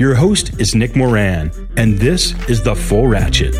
Your 0.00 0.14
host 0.14 0.58
is 0.58 0.74
Nick 0.74 0.96
Moran, 0.96 1.52
and 1.76 1.98
this 1.98 2.32
is 2.48 2.62
The 2.62 2.74
Full 2.74 3.06
Ratchet. 3.06 3.52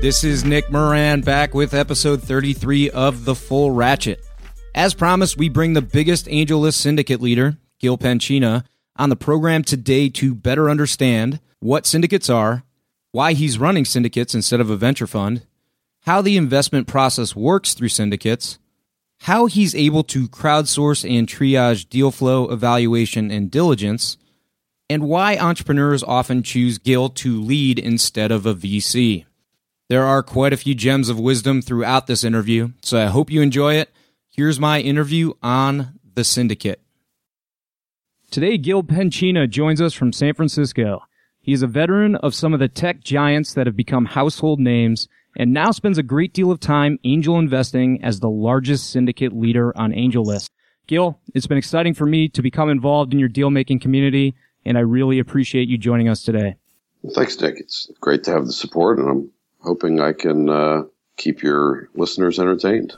This 0.00 0.22
is 0.22 0.44
Nick 0.44 0.70
Moran 0.70 1.22
back 1.22 1.52
with 1.52 1.74
episode 1.74 2.22
33 2.22 2.90
of 2.90 3.24
The 3.24 3.34
Full 3.34 3.72
Ratchet. 3.72 4.24
As 4.72 4.94
promised, 4.94 5.36
we 5.36 5.48
bring 5.48 5.72
the 5.72 5.82
biggest 5.82 6.26
AngelList 6.26 6.74
syndicate 6.74 7.20
leader, 7.20 7.58
Gil 7.80 7.98
Penchina, 7.98 8.62
on 8.94 9.08
the 9.08 9.16
program 9.16 9.64
today 9.64 10.08
to 10.08 10.32
better 10.32 10.70
understand 10.70 11.40
what 11.58 11.86
syndicates 11.86 12.30
are, 12.30 12.62
why 13.10 13.32
he's 13.32 13.58
running 13.58 13.84
syndicates 13.84 14.32
instead 14.32 14.60
of 14.60 14.70
a 14.70 14.76
venture 14.76 15.08
fund, 15.08 15.44
how 16.02 16.22
the 16.22 16.36
investment 16.36 16.86
process 16.86 17.34
works 17.34 17.74
through 17.74 17.88
syndicates, 17.88 18.60
how 19.20 19.46
he's 19.46 19.74
able 19.74 20.02
to 20.02 20.28
crowdsource 20.28 21.08
and 21.08 21.28
triage 21.28 21.88
deal 21.88 22.10
flow, 22.10 22.50
evaluation, 22.50 23.30
and 23.30 23.50
diligence, 23.50 24.16
and 24.88 25.04
why 25.04 25.36
entrepreneurs 25.36 26.02
often 26.02 26.42
choose 26.42 26.78
Gil 26.78 27.10
to 27.10 27.40
lead 27.40 27.78
instead 27.78 28.32
of 28.32 28.46
a 28.46 28.54
VC. 28.54 29.26
There 29.88 30.04
are 30.04 30.22
quite 30.22 30.52
a 30.52 30.56
few 30.56 30.74
gems 30.74 31.08
of 31.08 31.20
wisdom 31.20 31.60
throughout 31.60 32.06
this 32.06 32.24
interview, 32.24 32.70
so 32.82 32.98
I 32.98 33.06
hope 33.06 33.30
you 33.30 33.42
enjoy 33.42 33.74
it. 33.74 33.90
Here's 34.30 34.58
my 34.58 34.80
interview 34.80 35.34
on 35.42 35.98
the 36.14 36.24
syndicate. 36.24 36.80
Today, 38.30 38.56
Gil 38.56 38.82
Penchina 38.82 39.50
joins 39.50 39.82
us 39.82 39.92
from 39.92 40.12
San 40.12 40.34
Francisco. 40.34 41.02
He 41.40 41.52
is 41.52 41.62
a 41.62 41.66
veteran 41.66 42.14
of 42.16 42.34
some 42.34 42.54
of 42.54 42.60
the 42.60 42.68
tech 42.68 43.00
giants 43.02 43.52
that 43.54 43.66
have 43.66 43.76
become 43.76 44.06
household 44.06 44.60
names 44.60 45.08
and 45.36 45.52
now 45.52 45.70
spends 45.70 45.98
a 45.98 46.02
great 46.02 46.32
deal 46.32 46.50
of 46.50 46.60
time 46.60 46.98
angel 47.04 47.38
investing 47.38 48.02
as 48.02 48.20
the 48.20 48.30
largest 48.30 48.90
syndicate 48.90 49.32
leader 49.32 49.76
on 49.76 49.92
AngelList. 49.92 50.50
Gil, 50.86 51.20
it's 51.34 51.46
been 51.46 51.58
exciting 51.58 51.94
for 51.94 52.06
me 52.06 52.28
to 52.28 52.42
become 52.42 52.68
involved 52.68 53.12
in 53.12 53.18
your 53.18 53.28
deal 53.28 53.50
making 53.50 53.80
community, 53.80 54.34
and 54.64 54.76
I 54.76 54.80
really 54.80 55.18
appreciate 55.18 55.68
you 55.68 55.78
joining 55.78 56.08
us 56.08 56.22
today. 56.22 56.56
Well, 57.02 57.14
thanks, 57.14 57.40
Nick. 57.40 57.56
It's 57.58 57.90
great 58.00 58.24
to 58.24 58.32
have 58.32 58.46
the 58.46 58.52
support, 58.52 58.98
and 58.98 59.08
I'm 59.08 59.30
hoping 59.60 60.00
I 60.00 60.12
can 60.12 60.48
uh, 60.48 60.82
keep 61.16 61.42
your 61.42 61.88
listeners 61.94 62.38
entertained. 62.38 62.92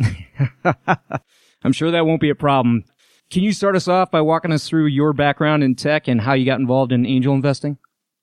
I'm 1.65 1.73
sure 1.73 1.91
that 1.91 2.07
won't 2.07 2.21
be 2.21 2.31
a 2.31 2.35
problem. 2.35 2.85
Can 3.31 3.43
you 3.43 3.53
start 3.53 3.77
us 3.77 3.89
off 3.89 4.11
by 4.11 4.21
walking 4.21 4.53
us 4.53 4.69
through 4.69 4.87
your 4.87 5.13
background 5.13 5.63
in 5.63 5.75
tech 5.75 6.09
and 6.09 6.21
how 6.21 6.35
you 6.35 6.45
got 6.45 6.61
involved 6.61 6.93
in 6.93 7.07
angel 7.07 7.35
investing? 7.35 7.79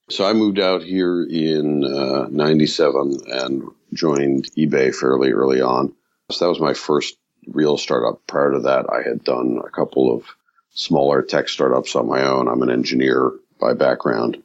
So 0.09 0.25
I 0.25 0.33
moved 0.33 0.59
out 0.59 0.83
here 0.83 1.23
in 1.23 1.83
uh, 1.83 2.27
97 2.29 3.19
and 3.27 3.63
joined 3.93 4.49
eBay 4.57 4.93
fairly 4.93 5.31
early 5.31 5.61
on. 5.61 5.93
So 6.31 6.45
that 6.45 6.49
was 6.49 6.59
my 6.59 6.73
first 6.73 7.17
real 7.47 7.77
startup. 7.77 8.25
Prior 8.27 8.53
to 8.53 8.59
that, 8.61 8.85
I 8.91 9.01
had 9.07 9.23
done 9.23 9.61
a 9.63 9.69
couple 9.69 10.13
of 10.13 10.23
smaller 10.71 11.21
tech 11.21 11.49
startups 11.49 11.95
on 11.95 12.07
my 12.07 12.23
own. 12.23 12.47
I'm 12.47 12.61
an 12.61 12.69
engineer 12.69 13.31
by 13.59 13.73
background. 13.73 14.43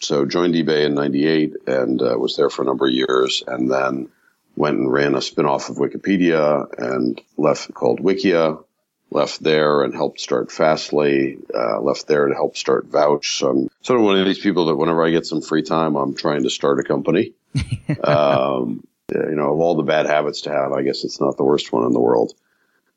So 0.00 0.24
joined 0.24 0.54
eBay 0.54 0.86
in 0.86 0.94
98 0.94 1.56
and 1.66 2.00
uh, 2.00 2.16
was 2.18 2.36
there 2.36 2.50
for 2.50 2.62
a 2.62 2.64
number 2.64 2.86
of 2.86 2.92
years 2.92 3.42
and 3.46 3.70
then 3.70 4.08
went 4.56 4.78
and 4.78 4.92
ran 4.92 5.14
a 5.14 5.18
spinoff 5.18 5.68
of 5.68 5.76
Wikipedia 5.76 6.66
and 6.78 7.20
left 7.36 7.72
called 7.74 8.00
Wikia, 8.00 8.62
left 9.10 9.42
there 9.42 9.82
and 9.82 9.94
helped 9.94 10.20
start 10.20 10.50
Fastly, 10.50 11.38
uh, 11.54 11.80
left 11.80 12.06
there 12.06 12.26
to 12.26 12.34
help 12.34 12.56
start 12.56 12.86
Vouch. 12.86 13.38
So 13.38 13.50
I'm 13.50 13.70
sort 13.82 14.00
of 14.00 14.06
one 14.06 14.18
of 14.18 14.26
these 14.26 14.38
people 14.38 14.66
that 14.66 14.76
whenever 14.76 15.04
I 15.04 15.10
get 15.10 15.26
some 15.26 15.42
free 15.42 15.62
time, 15.62 15.96
I'm 15.96 16.14
trying 16.14 16.44
to 16.44 16.50
start 16.50 16.80
a 16.80 16.82
company. 16.82 17.32
um, 18.04 18.84
you 19.12 19.34
know, 19.34 19.52
of 19.52 19.60
all 19.60 19.74
the 19.74 19.82
bad 19.82 20.06
habits 20.06 20.42
to 20.42 20.50
have, 20.50 20.72
I 20.72 20.82
guess 20.82 21.04
it's 21.04 21.20
not 21.20 21.36
the 21.36 21.44
worst 21.44 21.72
one 21.72 21.84
in 21.86 21.92
the 21.92 22.00
world. 22.00 22.32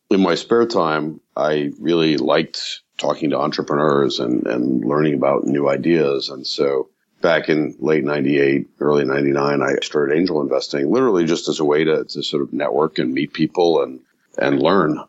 In 0.10 0.22
my 0.22 0.36
spare 0.36 0.68
time, 0.68 1.20
I 1.36 1.72
really 1.80 2.18
liked 2.18 2.82
talking 2.98 3.32
to 3.32 3.40
entrepreneurs 3.40 4.20
and, 4.20 4.46
and 4.46 4.86
learning 4.86 5.16
about 5.16 5.46
new 5.46 5.68
ideas. 5.68 6.30
And 6.30 6.46
so 6.46 6.90
back 7.22 7.50
in 7.50 7.76
late 7.80 8.04
98, 8.04 8.68
early 8.80 9.06
99, 9.06 9.62
I 9.62 9.76
started 9.82 10.16
angel 10.16 10.42
investing 10.42 10.92
literally 10.92 11.26
just 11.26 11.48
as 11.48 11.60
a 11.60 11.66
way 11.66 11.84
to, 11.86 12.04
to 12.04 12.22
sort 12.22 12.44
of 12.44 12.54
network 12.54 13.00
and 13.00 13.14
meet 13.14 13.34
people 13.34 13.82
and, 13.82 14.02
and 14.38 14.62
learn 14.62 15.00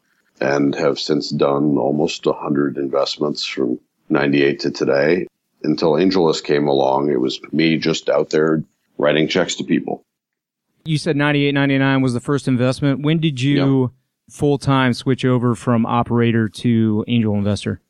and 0.41 0.75
have 0.75 0.99
since 0.99 1.31
done 1.31 1.77
almost 1.77 2.25
100 2.25 2.79
investments 2.79 3.45
from 3.45 3.79
98 4.09 4.61
to 4.61 4.71
today. 4.71 5.27
Until 5.63 5.93
AngelList 5.93 6.45
came 6.45 6.69
along, 6.69 7.11
it 7.11 7.21
was 7.21 7.41
me 7.53 7.79
just 7.79 8.09
out 8.09 8.31
there 8.31 8.63
writing 8.99 9.29
checks 9.29 9.55
to 9.57 9.65
people. 9.65 10.05
You 10.85 10.99
said 10.99 11.17
98, 11.17 11.53
99 11.53 12.03
was 12.03 12.13
the 12.13 12.21
first 12.21 12.47
investment. 12.47 13.03
When 13.03 13.19
did 13.19 13.41
you 13.41 13.93
full 14.31 14.59
time 14.59 14.93
switch 14.93 15.25
over 15.25 15.55
from 15.55 15.87
operator 15.87 16.49
to 16.49 17.05
angel 17.09 17.35
investor? 17.35 17.81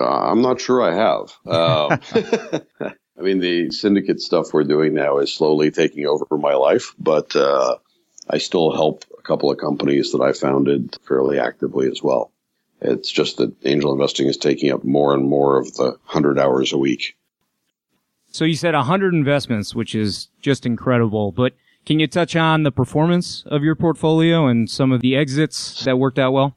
Uh, 0.00 0.04
I'm 0.04 0.42
not 0.42 0.60
sure 0.60 0.82
I 0.82 0.94
have. 0.94 1.32
Um, 1.46 2.00
I 3.18 3.22
mean, 3.22 3.40
the 3.40 3.70
syndicate 3.70 4.20
stuff 4.20 4.52
we're 4.52 4.64
doing 4.64 4.94
now 4.94 5.18
is 5.18 5.32
slowly 5.32 5.70
taking 5.70 6.06
over 6.06 6.24
my 6.30 6.54
life, 6.54 6.94
but 6.98 7.36
uh, 7.36 7.76
I 8.28 8.38
still 8.38 8.72
help 8.72 9.04
a 9.18 9.22
couple 9.22 9.50
of 9.50 9.58
companies 9.58 10.12
that 10.12 10.22
I 10.22 10.32
founded 10.32 10.96
fairly 11.06 11.38
actively 11.38 11.88
as 11.88 12.02
well. 12.02 12.32
It's 12.80 13.10
just 13.10 13.36
that 13.36 13.52
angel 13.64 13.92
investing 13.92 14.26
is 14.26 14.38
taking 14.38 14.72
up 14.72 14.84
more 14.84 15.12
and 15.12 15.28
more 15.28 15.58
of 15.58 15.74
the 15.74 15.90
100 15.90 16.38
hours 16.38 16.72
a 16.72 16.78
week. 16.78 17.16
So 18.30 18.44
you 18.44 18.54
said 18.54 18.74
100 18.74 19.12
investments, 19.12 19.74
which 19.74 19.94
is 19.94 20.28
just 20.40 20.64
incredible, 20.64 21.32
but 21.32 21.54
can 21.84 21.98
you 21.98 22.06
touch 22.06 22.36
on 22.36 22.62
the 22.62 22.70
performance 22.70 23.42
of 23.46 23.64
your 23.64 23.74
portfolio 23.74 24.46
and 24.46 24.70
some 24.70 24.92
of 24.92 25.00
the 25.00 25.16
exits 25.16 25.84
that 25.84 25.98
worked 25.98 26.18
out 26.18 26.32
well? 26.32 26.56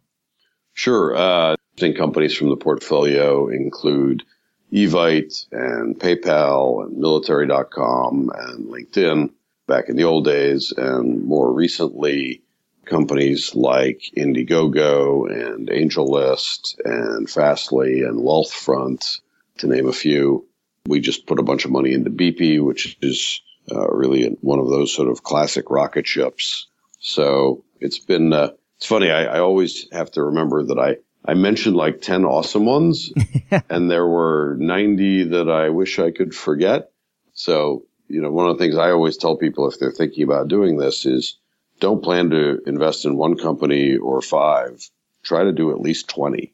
Sure. 0.73 1.15
Uh, 1.15 1.55
companies 1.97 2.35
from 2.35 2.49
the 2.49 2.55
portfolio 2.55 3.49
include 3.49 4.23
Evite 4.71 5.47
and 5.51 5.99
PayPal 5.99 6.85
and 6.85 6.97
military.com 6.97 8.31
and 8.35 8.67
LinkedIn 8.67 9.31
back 9.67 9.89
in 9.89 9.95
the 9.95 10.03
old 10.03 10.25
days, 10.25 10.73
and 10.75 11.23
more 11.23 11.51
recently, 11.51 12.41
companies 12.85 13.55
like 13.55 14.03
Indiegogo 14.17 15.25
and 15.31 15.67
AngelList 15.69 16.79
and 16.83 17.29
Fastly 17.29 18.03
and 18.03 18.19
Wealthfront, 18.19 19.19
to 19.59 19.67
name 19.67 19.87
a 19.87 19.93
few. 19.93 20.45
We 20.87 20.99
just 20.99 21.27
put 21.27 21.39
a 21.39 21.43
bunch 21.43 21.63
of 21.63 21.71
money 21.71 21.93
into 21.93 22.09
BP, 22.09 22.61
which 22.61 22.97
is 23.01 23.41
uh, 23.71 23.87
really 23.89 24.35
one 24.41 24.59
of 24.59 24.69
those 24.69 24.93
sort 24.93 25.07
of 25.07 25.23
classic 25.23 25.69
rocket 25.69 26.05
ships. 26.05 26.67
So 26.99 27.63
it's 27.79 27.99
been, 27.99 28.33
uh, 28.33 28.49
it's 28.77 28.85
funny. 28.85 29.09
I, 29.09 29.23
I 29.23 29.39
always 29.39 29.87
have 29.93 30.11
to 30.11 30.23
remember 30.23 30.65
that 30.65 30.77
I, 30.77 30.97
I 31.25 31.35
mentioned 31.35 31.77
like 31.77 32.01
10 32.01 32.25
awesome 32.25 32.65
ones 32.65 33.13
and 33.69 33.89
there 33.89 34.05
were 34.05 34.57
90 34.59 35.29
that 35.29 35.49
I 35.49 35.69
wish 35.69 35.99
I 35.99 36.11
could 36.11 36.35
forget. 36.35 36.91
So, 37.33 37.85
you 38.09 38.21
know, 38.21 38.31
one 38.31 38.49
of 38.49 38.57
the 38.57 38.63
things 38.63 38.75
I 38.75 38.91
always 38.91 39.15
tell 39.15 39.37
people 39.37 39.69
if 39.69 39.79
they're 39.79 39.91
thinking 39.91 40.23
about 40.23 40.49
doing 40.49 40.77
this 40.77 41.05
is 41.05 41.37
don't 41.79 42.03
plan 42.03 42.29
to 42.31 42.59
invest 42.65 43.05
in 43.05 43.15
one 43.15 43.37
company 43.37 43.95
or 43.95 44.21
five. 44.21 44.89
Try 45.23 45.45
to 45.45 45.53
do 45.53 45.71
at 45.71 45.79
least 45.79 46.09
20. 46.09 46.53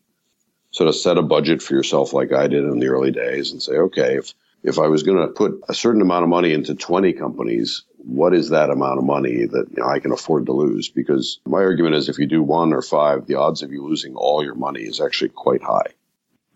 Sort 0.71 0.87
of 0.87 0.95
set 0.95 1.17
a 1.17 1.21
budget 1.21 1.61
for 1.61 1.73
yourself 1.73 2.13
like 2.13 2.31
I 2.31 2.47
did 2.47 2.63
in 2.63 2.79
the 2.79 2.87
early 2.87 3.11
days 3.11 3.51
and 3.51 3.61
say, 3.61 3.73
okay, 3.73 4.15
if 4.17 4.33
if 4.63 4.77
I 4.77 4.87
was 4.87 5.03
going 5.03 5.25
to 5.25 5.33
put 5.33 5.61
a 5.69 5.73
certain 5.73 6.01
amount 6.01 6.23
of 6.23 6.29
money 6.29 6.53
into 6.53 6.75
20 6.75 7.13
companies, 7.13 7.83
what 7.97 8.33
is 8.33 8.49
that 8.49 8.69
amount 8.69 8.97
of 8.97 9.05
money 9.05 9.45
that 9.45 9.67
you 9.69 9.81
know, 9.81 9.87
I 9.87 9.99
can 9.99 10.11
afford 10.11 10.45
to 10.47 10.51
lose? 10.51 10.89
Because 10.89 11.39
my 11.45 11.59
argument 11.59 11.95
is 11.95 12.09
if 12.09 12.17
you 12.17 12.27
do 12.27 12.43
one 12.43 12.73
or 12.73 12.81
five, 12.81 13.25
the 13.25 13.35
odds 13.35 13.61
of 13.61 13.71
you 13.71 13.85
losing 13.85 14.15
all 14.15 14.43
your 14.43 14.55
money 14.55 14.81
is 14.81 14.99
actually 14.99 15.29
quite 15.29 15.63
high. 15.63 15.93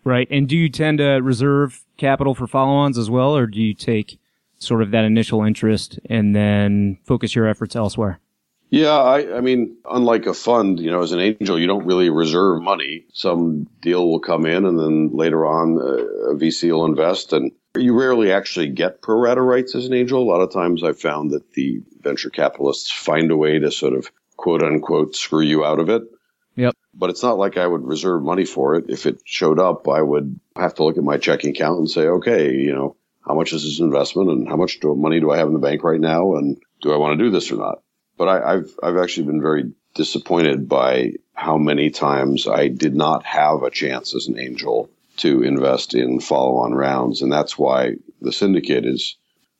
Right. 0.04 0.27
And 0.30 0.50
do 0.50 0.57
you 0.57 0.69
tend 0.69 0.98
to 0.98 1.21
reserve 1.21 1.83
capital 1.98 2.36
for 2.36 2.45
follow-ons 2.45 2.98
as 2.98 3.10
well, 3.10 3.38
or 3.38 3.48
do 3.48 3.62
you 3.62 3.74
take 3.74 4.19
sort 4.60 4.81
of 4.81 4.92
that 4.92 5.06
initial 5.06 5.44
interest 5.44 6.00
and 6.10 6.36
then 6.36 6.98
focus 7.04 7.36
your 7.36 7.48
efforts 7.48 7.75
elsewhere? 7.75 8.19
Yeah, 8.73 8.97
I, 8.97 9.37
I 9.37 9.41
mean, 9.41 9.77
unlike 9.87 10.25
a 10.25 10.33
fund, 10.33 10.79
you 10.79 10.89
know, 10.89 11.03
as 11.03 11.11
an 11.11 11.19
angel, 11.19 11.59
you 11.59 11.67
don't 11.67 11.85
really 11.85 12.09
reserve 12.09 12.59
money. 12.59 13.05
Some 13.13 13.67
deal 13.83 14.09
will 14.09 14.19
come 14.19 14.47
in, 14.47 14.65
and 14.65 14.79
then 14.79 15.11
later 15.13 15.45
on, 15.45 15.77
uh, 15.77 16.31
a 16.31 16.35
VC 16.35 16.71
will 16.71 16.85
invest, 16.85 17.33
and 17.33 17.51
you 17.77 17.93
rarely 17.95 18.31
actually 18.31 18.69
get 18.69 18.99
pro 18.99 19.19
rata 19.19 19.43
rights 19.43 19.75
as 19.75 19.85
an 19.85 19.93
angel. 19.93 20.23
A 20.23 20.25
lot 20.25 20.41
of 20.41 20.51
times, 20.51 20.83
I've 20.83 20.99
found 20.99 21.29
that 21.31 21.53
the 21.53 21.83
venture 22.01 22.31
capitalists 22.31 22.91
find 22.91 23.29
a 23.29 23.37
way 23.37 23.59
to 23.59 23.69
sort 23.69 23.93
of 23.93 24.09
quote 24.37 24.63
unquote 24.63 25.15
screw 25.15 25.43
you 25.43 25.63
out 25.63 25.79
of 25.79 25.89
it. 25.89 26.01
Yep. 26.55 26.75
But 26.95 27.11
it's 27.11 27.21
not 27.21 27.37
like 27.37 27.57
I 27.57 27.67
would 27.67 27.85
reserve 27.85 28.23
money 28.23 28.45
for 28.45 28.73
it. 28.73 28.85
If 28.89 29.05
it 29.05 29.21
showed 29.23 29.59
up, 29.59 29.87
I 29.87 30.01
would 30.01 30.39
have 30.55 30.73
to 30.75 30.83
look 30.83 30.97
at 30.97 31.03
my 31.03 31.17
checking 31.17 31.51
account 31.51 31.77
and 31.77 31.89
say, 31.91 32.07
okay, 32.07 32.51
you 32.55 32.73
know, 32.73 32.95
how 33.21 33.35
much 33.35 33.53
is 33.53 33.61
this 33.61 33.79
investment 33.79 34.31
and 34.31 34.49
how 34.49 34.55
much 34.55 34.79
do, 34.79 34.95
money 34.95 35.19
do 35.19 35.29
I 35.29 35.37
have 35.37 35.47
in 35.47 35.53
the 35.53 35.59
bank 35.59 35.83
right 35.83 36.01
now? 36.01 36.37
And 36.37 36.57
do 36.81 36.91
I 36.91 36.97
want 36.97 37.19
to 37.19 37.23
do 37.23 37.29
this 37.29 37.51
or 37.51 37.57
not? 37.57 37.83
But 38.18 38.27
I, 38.27 38.54
I've, 38.54 38.71
I've 38.81 38.98
actually 38.98 39.27
been 39.27 39.42
very 39.42 39.71
disappointed 39.95 40.68
by 40.68 41.13
how 41.33 41.57
many 41.57 41.89
times 41.89 42.48
I 42.48 42.68
did 42.68 42.95
not 42.95 43.25
have 43.25 43.63
a 43.63 43.71
chance 43.71 44.15
as 44.15 44.27
an 44.27 44.39
angel 44.39 44.89
to 45.18 45.44
invest 45.44 45.94
in 45.94 46.19
follow 46.19 46.57
on 46.57 46.74
rounds. 46.74 47.21
And 47.21 47.31
that's 47.31 47.57
why 47.57 47.95
the 48.21 48.31
syndicate 48.31 48.86
is 48.86 49.15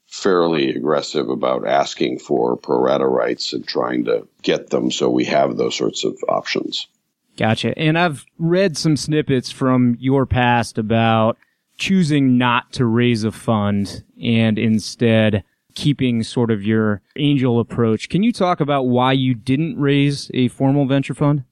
fairly 0.08 0.70
aggressive 0.70 1.30
about 1.30 1.68
asking 1.68 2.20
for 2.20 2.56
pro 2.56 2.80
rata 2.80 3.08
rights 3.08 3.54
and 3.54 3.68
trying 3.68 4.06
to 4.06 4.28
get 4.42 4.70
them 4.70 4.92
so 4.92 5.10
we 5.10 5.26
have 5.26 5.58
those 5.58 5.76
sorts 5.76 6.04
of 6.04 6.18
options. 6.30 6.88
Gotcha. 7.36 7.78
And 7.78 7.98
I've 7.98 8.26
read 8.38 8.78
some 8.78 8.96
snippets 8.96 9.50
from 9.50 9.98
your 10.00 10.28
past 10.28 10.78
about 10.78 11.38
choosing 11.78 12.38
not 12.38 12.72
to 12.74 12.86
raise 12.86 13.24
a 13.24 13.32
fund 13.32 14.04
and 14.22 14.60
instead 14.60 15.44
keeping 15.76 16.24
sort 16.24 16.52
of 16.52 16.64
your 16.64 17.02
angel 17.16 17.60
approach. 17.60 18.10
Can 18.10 18.24
you 18.24 18.32
talk 18.32 18.60
about 18.60 18.84
why 18.84 19.14
you 19.14 19.34
didn't 19.34 19.80
raise 19.80 20.30
a 20.34 20.48
formal 20.50 20.86
venture 20.86 21.14
fund? 21.14 21.44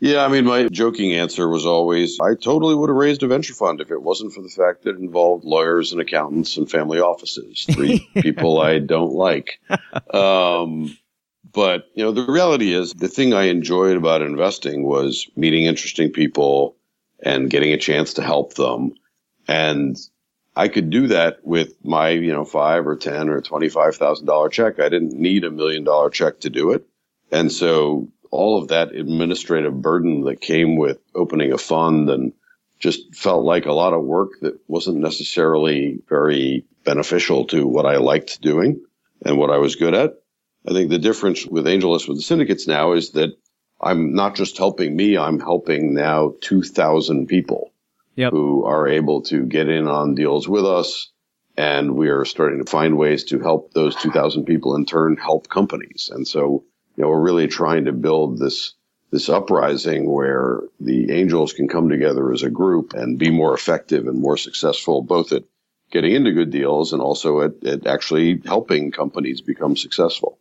Yeah, 0.00 0.24
I 0.24 0.28
mean, 0.28 0.44
my 0.44 0.64
joking 0.64 1.12
answer 1.12 1.48
was 1.48 1.64
always 1.64 2.18
I 2.20 2.34
totally 2.34 2.74
would 2.74 2.90
have 2.90 2.96
raised 2.96 3.22
a 3.22 3.28
venture 3.28 3.54
fund 3.54 3.80
if 3.80 3.92
it 3.92 4.02
wasn't 4.02 4.32
for 4.32 4.42
the 4.42 4.48
fact 4.48 4.82
that 4.82 4.96
it 4.96 4.98
involved 4.98 5.44
lawyers 5.44 5.92
and 5.92 6.00
accountants 6.00 6.56
and 6.56 6.68
family 6.68 6.98
offices, 6.98 7.64
three 7.70 8.10
people 8.16 8.60
I 8.60 8.80
don't 8.80 9.12
like. 9.12 9.60
Um, 10.12 10.96
but, 11.52 11.86
you 11.94 12.02
know, 12.02 12.10
the 12.10 12.26
reality 12.26 12.72
is 12.72 12.92
the 12.94 13.06
thing 13.06 13.32
I 13.32 13.44
enjoyed 13.44 13.96
about 13.96 14.22
investing 14.22 14.82
was 14.82 15.28
meeting 15.36 15.66
interesting 15.66 16.10
people 16.10 16.76
and 17.22 17.48
getting 17.48 17.72
a 17.72 17.78
chance 17.78 18.14
to 18.14 18.22
help 18.22 18.54
them. 18.54 18.94
And 19.46 19.96
I 20.54 20.68
could 20.68 20.90
do 20.90 21.06
that 21.08 21.38
with 21.44 21.82
my, 21.84 22.10
you 22.10 22.32
know, 22.32 22.44
five 22.44 22.86
or 22.86 22.96
10 22.96 23.28
or 23.30 23.40
$25,000 23.40 24.50
check. 24.50 24.80
I 24.80 24.88
didn't 24.88 25.18
need 25.18 25.44
a 25.44 25.50
million 25.50 25.84
dollar 25.84 26.10
check 26.10 26.40
to 26.40 26.50
do 26.50 26.72
it. 26.72 26.86
And 27.30 27.50
so 27.50 28.08
all 28.30 28.60
of 28.60 28.68
that 28.68 28.94
administrative 28.94 29.80
burden 29.80 30.24
that 30.24 30.40
came 30.40 30.76
with 30.76 30.98
opening 31.14 31.52
a 31.52 31.58
fund 31.58 32.10
and 32.10 32.32
just 32.78 33.14
felt 33.14 33.44
like 33.44 33.64
a 33.64 33.72
lot 33.72 33.94
of 33.94 34.02
work 34.02 34.32
that 34.42 34.58
wasn't 34.68 34.98
necessarily 34.98 36.00
very 36.08 36.66
beneficial 36.84 37.46
to 37.46 37.66
what 37.66 37.86
I 37.86 37.96
liked 37.96 38.42
doing 38.42 38.84
and 39.24 39.38
what 39.38 39.50
I 39.50 39.58
was 39.58 39.76
good 39.76 39.94
at. 39.94 40.14
I 40.68 40.72
think 40.72 40.90
the 40.90 40.98
difference 40.98 41.46
with 41.46 41.64
AngelList 41.64 42.08
with 42.08 42.18
the 42.18 42.22
syndicates 42.22 42.66
now 42.66 42.92
is 42.92 43.12
that 43.12 43.30
I'm 43.80 44.14
not 44.14 44.34
just 44.34 44.58
helping 44.58 44.94
me, 44.94 45.16
I'm 45.16 45.40
helping 45.40 45.94
now 45.94 46.34
2,000 46.40 47.26
people 47.26 47.71
yep. 48.14 48.32
who 48.32 48.64
are 48.64 48.88
able 48.88 49.22
to 49.22 49.44
get 49.44 49.68
in 49.68 49.88
on 49.88 50.14
deals 50.14 50.48
with 50.48 50.64
us. 50.64 51.10
And 51.56 51.96
we 51.96 52.08
are 52.08 52.24
starting 52.24 52.64
to 52.64 52.70
find 52.70 52.96
ways 52.96 53.24
to 53.24 53.38
help 53.38 53.72
those 53.74 53.94
2,000 53.96 54.44
people 54.44 54.74
in 54.74 54.86
turn 54.86 55.16
help 55.16 55.48
companies. 55.48 56.10
And 56.12 56.26
so 56.26 56.64
you 56.96 57.02
know, 57.02 57.08
we're 57.08 57.20
really 57.20 57.48
trying 57.48 57.86
to 57.86 57.92
build 57.92 58.38
this 58.38 58.74
this 59.10 59.28
uprising 59.28 60.10
where 60.10 60.62
the 60.80 61.12
angels 61.12 61.52
can 61.52 61.68
come 61.68 61.90
together 61.90 62.32
as 62.32 62.42
a 62.42 62.50
group 62.50 62.94
and 62.94 63.18
be 63.18 63.30
more 63.30 63.52
effective 63.52 64.06
and 64.06 64.18
more 64.18 64.38
successful, 64.38 65.02
both 65.02 65.32
at 65.32 65.44
getting 65.90 66.14
into 66.14 66.32
good 66.32 66.50
deals 66.50 66.94
and 66.94 67.02
also 67.02 67.42
at, 67.42 67.62
at 67.62 67.86
actually 67.86 68.40
helping 68.46 68.90
companies 68.90 69.42
become 69.42 69.76
successful. 69.76 70.38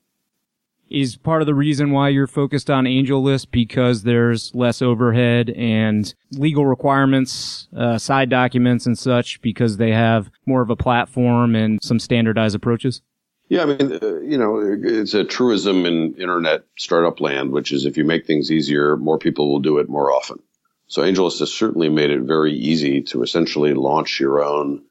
Is 0.92 1.16
part 1.16 1.42
of 1.42 1.46
the 1.46 1.56
reason 1.56 1.92
why 1.92 2.10
you're 2.10 2.28
focused 2.28 2.70
on 2.70 2.84
AngelList 2.84 3.50
because 3.50 4.04
there's 4.04 4.54
less 4.54 4.82
overhead 4.82 5.50
and 5.52 6.14
legal 6.32 6.66
requirements, 6.66 7.70
uh, 7.74 7.98
side 7.98 8.30
documents 8.30 8.86
and 8.86 9.00
such 9.00 9.42
because 9.42 9.78
they 9.78 9.92
have 9.92 10.30
more 10.46 10.62
of 10.62 10.70
a 10.70 10.76
platform 10.76 11.56
and 11.56 11.82
some 11.82 11.98
standardized 11.98 12.56
approaches? 12.56 13.02
Yeah, 13.48 13.64
I 13.64 13.66
mean, 13.68 14.00
uh, 14.02 14.20
you 14.20 14.38
know, 14.38 14.62
it's 14.84 15.14
a 15.14 15.24
truism 15.24 15.86
in 15.86 16.14
internet 16.16 16.64
startup 16.78 17.22
land, 17.22 17.52
which 17.52 17.72
is 17.72 17.86
if 17.86 17.96
you 17.96 18.04
make 18.04 18.26
things 18.26 18.52
easier, 18.52 18.98
more 18.98 19.18
people 19.18 19.50
will 19.50 19.60
do 19.60 19.78
it 19.78 19.88
more 19.88 20.12
often. 20.12 20.40
So 20.88 21.04
AngelList 21.04 21.40
has 21.40 21.54
certainly 21.54 21.88
made 21.88 22.10
it 22.10 22.24
very 22.24 22.54
easy 22.54 23.02
to 23.04 23.24
essentially 23.24 23.74
launch 23.74 24.20
your 24.20 24.44
own 24.44 24.84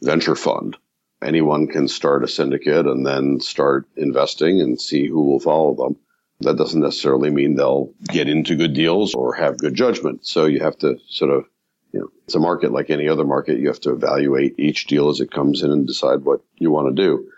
venture 0.00 0.34
fund. 0.34 0.78
Anyone 1.22 1.66
can 1.66 1.88
start 1.88 2.24
a 2.24 2.28
syndicate 2.28 2.86
and 2.86 3.06
then 3.06 3.40
start 3.40 3.86
investing 3.96 4.60
and 4.60 4.80
see 4.80 5.06
who 5.06 5.24
will 5.24 5.40
follow 5.40 5.74
them. 5.74 5.96
That 6.40 6.56
doesn't 6.56 6.80
necessarily 6.80 7.30
mean 7.30 7.54
they'll 7.54 7.92
get 8.08 8.28
into 8.28 8.56
good 8.56 8.74
deals 8.74 9.14
or 9.14 9.34
have 9.34 9.58
good 9.58 9.74
judgment. 9.74 10.26
So 10.26 10.46
you 10.46 10.60
have 10.60 10.76
to 10.78 10.98
sort 11.08 11.30
of, 11.30 11.44
you 11.92 12.00
know, 12.00 12.08
it's 12.24 12.34
a 12.34 12.40
market 12.40 12.72
like 12.72 12.90
any 12.90 13.08
other 13.08 13.24
market. 13.24 13.60
You 13.60 13.68
have 13.68 13.80
to 13.80 13.92
evaluate 13.92 14.58
each 14.58 14.86
deal 14.86 15.08
as 15.08 15.20
it 15.20 15.30
comes 15.30 15.62
in 15.62 15.70
and 15.70 15.86
decide 15.86 16.24
what 16.24 16.40
you 16.56 16.70
want 16.70 16.94
to 16.94 17.02
do. 17.02 17.30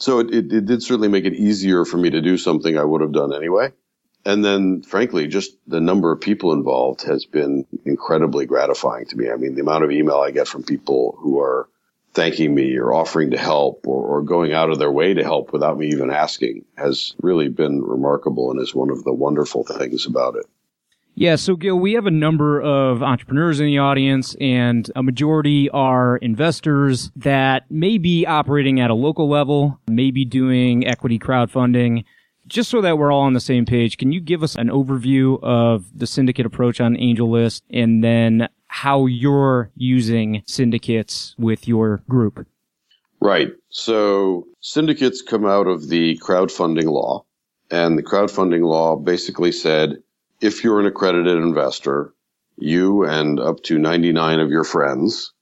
So 0.00 0.20
it, 0.20 0.32
it, 0.32 0.52
it, 0.52 0.66
did 0.66 0.82
certainly 0.82 1.08
make 1.08 1.24
it 1.24 1.34
easier 1.34 1.84
for 1.84 1.98
me 1.98 2.10
to 2.10 2.22
do 2.22 2.38
something 2.38 2.78
I 2.78 2.84
would 2.84 3.02
have 3.02 3.12
done 3.12 3.34
anyway. 3.34 3.72
And 4.24 4.44
then, 4.44 4.82
frankly, 4.82 5.26
just 5.26 5.56
the 5.66 5.80
number 5.80 6.12
of 6.12 6.20
people 6.20 6.52
involved 6.52 7.02
has 7.02 7.24
been 7.24 7.66
incredibly 7.84 8.46
gratifying 8.46 9.06
to 9.06 9.16
me. 9.16 9.30
I 9.30 9.36
mean, 9.36 9.54
the 9.54 9.62
amount 9.62 9.84
of 9.84 9.90
email 9.90 10.18
I 10.18 10.30
get 10.30 10.46
from 10.46 10.62
people 10.62 11.16
who 11.18 11.40
are 11.40 11.68
thanking 12.14 12.54
me 12.54 12.76
or 12.76 12.92
offering 12.92 13.30
to 13.30 13.38
help 13.38 13.86
or, 13.86 14.04
or 14.04 14.22
going 14.22 14.52
out 14.52 14.70
of 14.70 14.78
their 14.78 14.90
way 14.90 15.14
to 15.14 15.22
help 15.22 15.52
without 15.52 15.78
me 15.78 15.88
even 15.88 16.10
asking 16.10 16.64
has 16.76 17.14
really 17.22 17.48
been 17.48 17.82
remarkable 17.82 18.50
and 18.50 18.60
is 18.60 18.74
one 18.74 18.90
of 18.90 19.04
the 19.04 19.12
wonderful 19.12 19.64
things 19.64 20.06
about 20.06 20.34
it. 20.36 20.46
Yeah, 21.14 21.36
so 21.36 21.54
Gil, 21.54 21.78
we 21.78 21.92
have 21.94 22.06
a 22.06 22.10
number 22.10 22.62
of 22.62 23.02
entrepreneurs 23.02 23.60
in 23.60 23.66
the 23.66 23.78
audience, 23.78 24.34
and 24.40 24.90
a 24.96 25.02
majority 25.02 25.68
are 25.68 26.16
investors 26.16 27.10
that 27.16 27.70
may 27.70 27.98
be 27.98 28.24
operating 28.24 28.80
at 28.80 28.90
a 28.90 28.94
local 28.94 29.28
level, 29.28 29.78
maybe 29.86 30.24
doing 30.24 30.86
equity 30.86 31.18
crowdfunding. 31.18 32.04
Just 32.46 32.70
so 32.70 32.80
that 32.80 32.96
we're 32.96 33.12
all 33.12 33.22
on 33.22 33.34
the 33.34 33.40
same 33.40 33.66
page, 33.66 33.98
can 33.98 34.12
you 34.12 34.20
give 34.20 34.42
us 34.42 34.54
an 34.54 34.68
overview 34.68 35.38
of 35.42 35.84
the 35.94 36.06
syndicate 36.06 36.46
approach 36.46 36.80
on 36.80 36.96
AngelList 36.96 37.62
and 37.70 38.02
then 38.02 38.48
how 38.70 39.06
you're 39.06 39.68
using 39.74 40.44
syndicates 40.46 41.34
with 41.36 41.66
your 41.66 42.02
group? 42.08 42.46
Right. 43.20 43.50
So 43.68 44.46
syndicates 44.60 45.22
come 45.22 45.44
out 45.44 45.66
of 45.66 45.88
the 45.88 46.16
crowdfunding 46.18 46.84
law, 46.84 47.24
and 47.70 47.98
the 47.98 48.02
crowdfunding 48.04 48.64
law 48.64 48.94
basically 48.94 49.50
said 49.50 49.96
if 50.40 50.62
you're 50.62 50.78
an 50.78 50.86
accredited 50.86 51.36
investor, 51.36 52.14
you 52.58 53.04
and 53.04 53.40
up 53.40 53.60
to 53.64 53.76
99 53.76 54.38
of 54.38 54.50
your 54.50 54.64
friends 54.64 55.32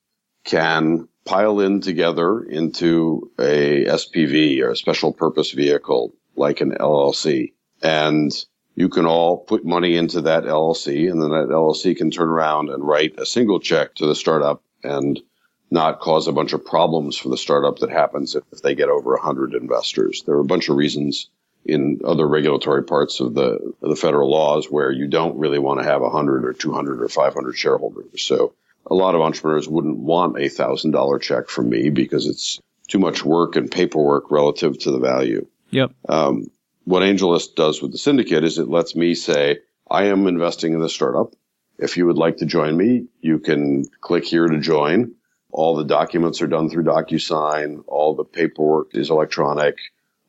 can 0.44 1.06
pile 1.26 1.60
in 1.60 1.82
together 1.82 2.42
into 2.42 3.30
a 3.38 3.84
SPV 3.84 4.62
or 4.62 4.70
a 4.70 4.76
special 4.76 5.12
purpose 5.12 5.52
vehicle 5.52 6.14
like 6.34 6.62
an 6.62 6.72
LLC. 6.72 7.52
And 7.82 8.32
you 8.78 8.88
can 8.88 9.06
all 9.06 9.38
put 9.38 9.64
money 9.64 9.96
into 9.96 10.20
that 10.20 10.44
LLC 10.44 11.10
and 11.10 11.20
then 11.20 11.30
that 11.30 11.48
LLC 11.48 11.96
can 11.96 12.12
turn 12.12 12.28
around 12.28 12.70
and 12.70 12.86
write 12.86 13.18
a 13.18 13.26
single 13.26 13.58
check 13.58 13.92
to 13.96 14.06
the 14.06 14.14
startup 14.14 14.62
and 14.84 15.20
not 15.68 15.98
cause 15.98 16.28
a 16.28 16.32
bunch 16.32 16.52
of 16.52 16.64
problems 16.64 17.16
for 17.16 17.28
the 17.28 17.36
startup 17.36 17.80
that 17.80 17.90
happens 17.90 18.36
if, 18.36 18.44
if 18.52 18.62
they 18.62 18.76
get 18.76 18.88
over 18.88 19.14
100 19.14 19.54
investors. 19.54 20.22
There 20.24 20.36
are 20.36 20.40
a 20.40 20.44
bunch 20.44 20.68
of 20.68 20.76
reasons 20.76 21.28
in 21.64 22.00
other 22.04 22.26
regulatory 22.26 22.84
parts 22.84 23.18
of 23.18 23.34
the 23.34 23.74
the 23.80 23.96
federal 23.96 24.30
laws 24.30 24.70
where 24.70 24.92
you 24.92 25.08
don't 25.08 25.36
really 25.36 25.58
want 25.58 25.80
to 25.80 25.84
have 25.84 26.00
100 26.00 26.44
or 26.44 26.52
200 26.52 27.02
or 27.02 27.08
500 27.08 27.58
shareholders. 27.58 28.22
So 28.22 28.54
a 28.86 28.94
lot 28.94 29.16
of 29.16 29.20
entrepreneurs 29.20 29.68
wouldn't 29.68 29.98
want 29.98 30.38
a 30.38 30.48
thousand 30.48 30.92
dollar 30.92 31.18
check 31.18 31.48
from 31.48 31.68
me 31.68 31.90
because 31.90 32.26
it's 32.26 32.60
too 32.86 33.00
much 33.00 33.24
work 33.24 33.56
and 33.56 33.68
paperwork 33.68 34.30
relative 34.30 34.78
to 34.78 34.92
the 34.92 35.00
value. 35.00 35.46
Yep. 35.70 35.90
Um, 36.08 36.50
what 36.88 37.02
AngelList 37.02 37.54
does 37.54 37.82
with 37.82 37.92
the 37.92 37.98
syndicate 37.98 38.44
is 38.44 38.58
it 38.58 38.68
lets 38.68 38.96
me 38.96 39.14
say, 39.14 39.58
I 39.90 40.04
am 40.04 40.26
investing 40.26 40.72
in 40.72 40.80
the 40.80 40.88
startup. 40.88 41.34
If 41.78 41.96
you 41.96 42.06
would 42.06 42.18
like 42.18 42.38
to 42.38 42.46
join 42.46 42.76
me, 42.76 43.06
you 43.20 43.38
can 43.38 43.84
click 44.00 44.24
here 44.24 44.46
to 44.46 44.60
join. 44.60 45.14
All 45.50 45.76
the 45.76 45.84
documents 45.84 46.42
are 46.42 46.46
done 46.46 46.68
through 46.68 46.84
DocuSign. 46.84 47.84
All 47.86 48.14
the 48.14 48.24
paperwork 48.24 48.94
is 48.94 49.10
electronic 49.10 49.78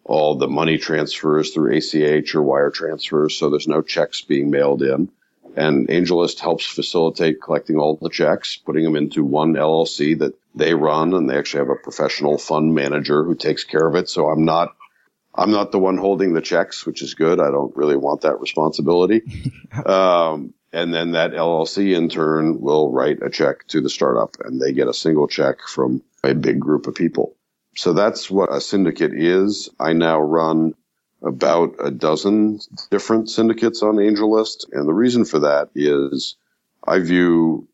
all 0.10 0.36
the 0.36 0.48
money 0.48 0.80
transfers 0.80 1.54
through 1.54 1.78
ACH 1.78 2.34
or 2.34 2.42
wire 2.42 2.72
transfers, 2.72 3.38
so 3.38 3.50
there's 3.50 3.68
no 3.68 3.84
checks 3.84 4.22
being 4.22 4.50
mailed 4.50 4.82
in. 4.82 5.12
And 5.56 5.88
AngelList 5.88 6.40
helps 6.40 6.66
facilitate 6.66 7.42
collecting 7.42 7.78
all 7.78 7.96
the 8.02 8.10
checks, 8.10 8.58
putting 8.58 8.84
them 8.84 8.96
into 8.96 9.24
one 9.24 9.54
LLC 9.54 10.18
that 10.18 10.34
they 10.56 10.74
run, 10.74 11.14
and 11.14 11.30
they 11.30 11.38
actually 11.38 11.60
have 11.60 11.70
a 11.70 11.84
professional 11.84 12.40
fund 12.40 12.74
manager 12.74 13.24
who 13.24 13.36
takes 13.36 13.64
care 13.64 13.86
of 13.86 13.96
it. 13.96 14.10
So 14.10 14.30
I'm 14.30 14.46
not 14.46 14.76
I'm 15.40 15.52
not 15.52 15.72
the 15.72 15.80
one 15.80 15.98
holding 15.98 16.34
the 16.34 16.42
checks, 16.42 16.86
which 16.86 17.02
is 17.02 17.14
good. 17.14 17.40
I 17.40 17.50
don't 17.50 17.76
really 17.76 17.96
want 17.96 18.22
that 18.22 18.42
responsibility. 18.42 19.22
um, 19.86 20.54
and 20.74 20.94
then 20.94 21.12
that 21.12 21.32
LLC 21.32 21.96
in 21.96 22.10
turn 22.10 22.60
will 22.60 22.92
write 22.92 23.24
a 23.24 23.30
check 23.30 23.66
to 23.68 23.80
the 23.80 23.90
startup 23.90 24.36
and 24.44 24.62
they 24.62 24.74
get 24.74 24.90
a 24.90 24.94
single 24.94 25.28
check 25.28 25.62
from 25.62 26.04
a 26.24 26.36
big 26.36 26.60
group 26.60 26.88
of 26.88 26.96
people. 26.96 27.36
So 27.78 27.94
that's 27.94 28.30
what 28.30 28.54
a 28.54 28.60
syndicate 28.60 29.14
is. 29.14 29.70
I 29.80 29.94
now 29.94 30.20
run 30.20 30.74
about 31.24 31.76
a 31.80 31.90
dozen 31.90 32.60
different 32.92 33.30
syndicates 33.30 33.82
on 33.82 33.96
AngelList. 33.96 34.66
And 34.74 34.88
the 34.88 34.94
reason 34.94 35.24
for 35.24 35.40
that 35.40 35.70
is 35.74 36.36
I 36.86 37.00
view 37.00 37.70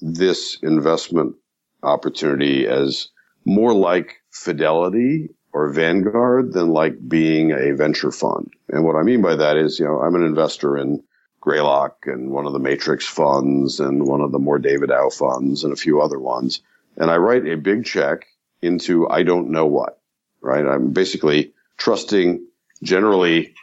this 0.00 0.58
investment 0.62 1.34
opportunity 1.82 2.66
as 2.66 3.08
more 3.44 3.74
like 3.74 4.16
Fidelity 4.30 5.30
or 5.52 5.70
Vanguard 5.70 6.52
than 6.52 6.70
like 6.70 6.96
being 7.08 7.52
a 7.52 7.74
venture 7.74 8.12
fund. 8.12 8.52
And 8.68 8.84
what 8.84 8.96
I 8.96 9.02
mean 9.02 9.22
by 9.22 9.36
that 9.36 9.56
is, 9.56 9.78
you 9.78 9.86
know, 9.86 10.00
I'm 10.00 10.14
an 10.14 10.24
investor 10.24 10.76
in 10.76 11.02
Greylock 11.40 12.06
and 12.06 12.30
one 12.30 12.46
of 12.46 12.52
the 12.52 12.58
Matrix 12.58 13.06
funds 13.06 13.80
and 13.80 14.06
one 14.06 14.20
of 14.20 14.32
the 14.32 14.38
Mohr 14.38 14.58
Davidow 14.58 15.12
funds 15.12 15.64
and 15.64 15.72
a 15.72 15.76
few 15.76 16.00
other 16.00 16.18
ones. 16.18 16.60
And 16.96 17.10
I 17.10 17.16
write 17.16 17.46
a 17.46 17.56
big 17.56 17.84
check 17.84 18.26
into 18.60 19.08
I 19.08 19.22
don't 19.22 19.50
know 19.50 19.66
what, 19.66 20.00
right? 20.40 20.66
I'm 20.66 20.92
basically 20.92 21.54
trusting 21.76 22.46
generally, 22.82 23.54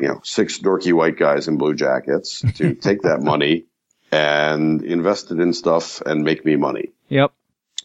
you 0.00 0.08
know, 0.08 0.20
six 0.24 0.58
dorky 0.58 0.92
white 0.92 1.16
guys 1.16 1.48
in 1.48 1.56
blue 1.56 1.74
jackets 1.74 2.42
to 2.56 2.74
take 2.74 3.02
that 3.02 3.22
money 3.22 3.66
and 4.12 4.82
invest 4.82 5.30
it 5.30 5.38
in 5.38 5.52
stuff 5.52 6.00
and 6.00 6.24
make 6.24 6.44
me 6.44 6.56
money. 6.56 6.90
Yep. 7.08 7.32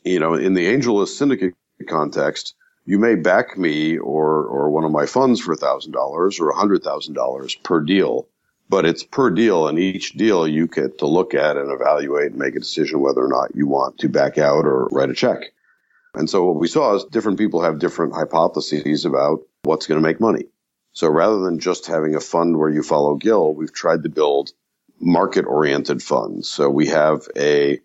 You 0.04 0.20
know, 0.20 0.34
in 0.34 0.54
the 0.54 0.66
AngelList 0.66 1.10
syndicate 1.10 1.54
context, 1.88 2.56
you 2.86 3.00
may 3.00 3.16
back 3.16 3.58
me 3.58 3.98
or, 3.98 4.44
or 4.44 4.70
one 4.70 4.84
of 4.84 4.92
my 4.92 5.06
funds 5.06 5.42
for 5.42 5.56
$1,000 5.56 5.96
or 5.96 6.54
$100,000 6.54 7.64
per 7.64 7.80
deal, 7.82 8.28
but 8.70 8.86
it's 8.86 9.04
per 9.04 9.32
deal 9.32 9.68
and 9.68 9.80
each 9.80 10.14
deal 10.14 10.48
you 10.48 10.68
get 10.68 11.00
to 11.00 11.08
look 11.08 11.34
at 11.34 11.58
and 11.58 11.72
evaluate 11.72 12.32
and 12.32 12.40
make 12.40 12.56
a 12.56 12.60
decision 12.60 13.00
whether 13.00 13.24
or 13.24 13.28
not 13.28 13.56
you 13.56 13.68
want 13.68 13.98
to 14.00 14.10
back 14.10 14.38
out 14.38 14.66
or 14.66 14.88
write 14.92 15.10
a 15.10 15.16
check. 15.16 15.40
And 16.14 16.30
so 16.30 16.46
what 16.46 16.60
we 16.60 16.68
saw 16.68 16.96
is 16.96 17.04
different 17.06 17.40
people 17.40 17.62
have 17.62 17.80
different 17.80 18.14
hypotheses 18.14 19.06
about 19.06 19.42
what's 19.64 19.88
going 19.88 20.02
to 20.02 20.08
make 20.08 20.22
money. 20.22 20.46
So 20.94 21.10
rather 21.10 21.40
than 21.40 21.60
just 21.60 21.88
having 21.88 22.16
a 22.16 22.22
fund 22.22 22.58
where 22.58 22.70
you 22.70 22.82
follow 22.82 23.16
Gil, 23.16 23.54
we've 23.54 23.74
tried 23.74 24.04
to 24.04 24.10
build 24.10 24.52
market 25.00 25.46
oriented 25.46 26.02
funds. 26.02 26.50
So 26.50 26.70
we 26.70 26.88
have 26.88 27.28
a 27.36 27.80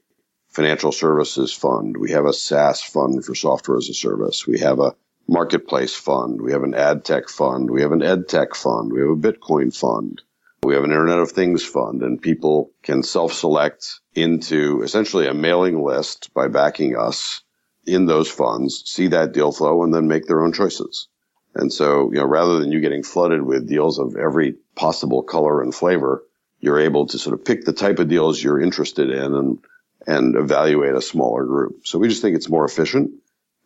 financial 0.51 0.93
services 0.93 1.53
fund. 1.53 1.97
We 1.97 2.11
have 2.11 2.27
a 2.27 2.33
SaaS 2.33 2.83
fund 2.83 3.25
for 3.25 3.35
software 3.35 3.79
as 3.79 3.89
a 3.89 3.95
service. 3.95 4.47
We 4.47 4.59
have 4.61 4.81
a 4.81 4.95
marketplace 5.29 5.95
fund. 5.95 6.41
We 6.41 6.53
have 6.53 6.65
an 6.65 6.75
ad 6.75 7.05
tech 7.05 7.29
fund. 7.29 7.71
We 7.71 7.83
have 7.83 7.93
an 7.93 8.03
ed 8.03 8.29
tech 8.29 8.55
fund. 8.55 8.93
We 8.93 9.01
have 9.01 9.11
a 9.11 9.17
Bitcoin 9.17 9.75
fund. 9.75 10.23
We 10.63 10.75
have 10.75 10.85
an 10.85 10.91
Internet 10.91 11.21
of 11.21 11.31
Things 11.31 11.65
fund 11.65 12.03
and 12.03 12.21
people 12.21 12.73
can 12.83 13.03
self-select 13.03 14.01
into 14.15 14.83
essentially 14.83 15.27
a 15.27 15.33
mailing 15.33 15.83
list 15.83 16.35
by 16.35 16.49
backing 16.49 16.97
us 16.97 17.43
in 17.87 18.07
those 18.07 18.31
funds, 18.31 18.83
see 18.85 19.07
that 19.09 19.33
deal 19.33 19.53
flow 19.53 19.83
and 19.85 19.95
then 19.95 20.07
make 20.07 20.27
their 20.27 20.43
own 20.43 20.53
choices. 20.53 21.09
And 21.55 21.73
so, 21.73 22.11
you 22.13 22.19
know, 22.19 22.27
rather 22.27 22.61
than 22.61 22.73
you 22.73 22.81
getting 22.81 23.03
flooded 23.03 23.43
with 23.43 23.69
deals 23.69 23.99
of 23.99 24.17
every 24.17 24.57
possible 24.75 25.23
color 25.23 25.63
and 25.63 25.75
flavor, 25.75 26.25
you're 26.61 26.79
able 26.79 27.07
to 27.07 27.19
sort 27.19 27.35
of 27.35 27.45
pick 27.45 27.65
the 27.65 27.73
type 27.73 27.99
of 27.99 28.09
deals 28.09 28.43
you're 28.43 28.61
interested 28.61 29.11
in 29.11 29.35
and 29.35 29.59
and 30.07 30.37
evaluate 30.37 30.95
a 30.95 31.03
smaller 31.03 31.45
group. 31.45 31.87
So 31.87 31.99
we 31.99 32.09
just 32.09 32.23
think 32.23 32.37
it's 32.37 32.49
more 32.49 32.65
efficient. 32.65 33.13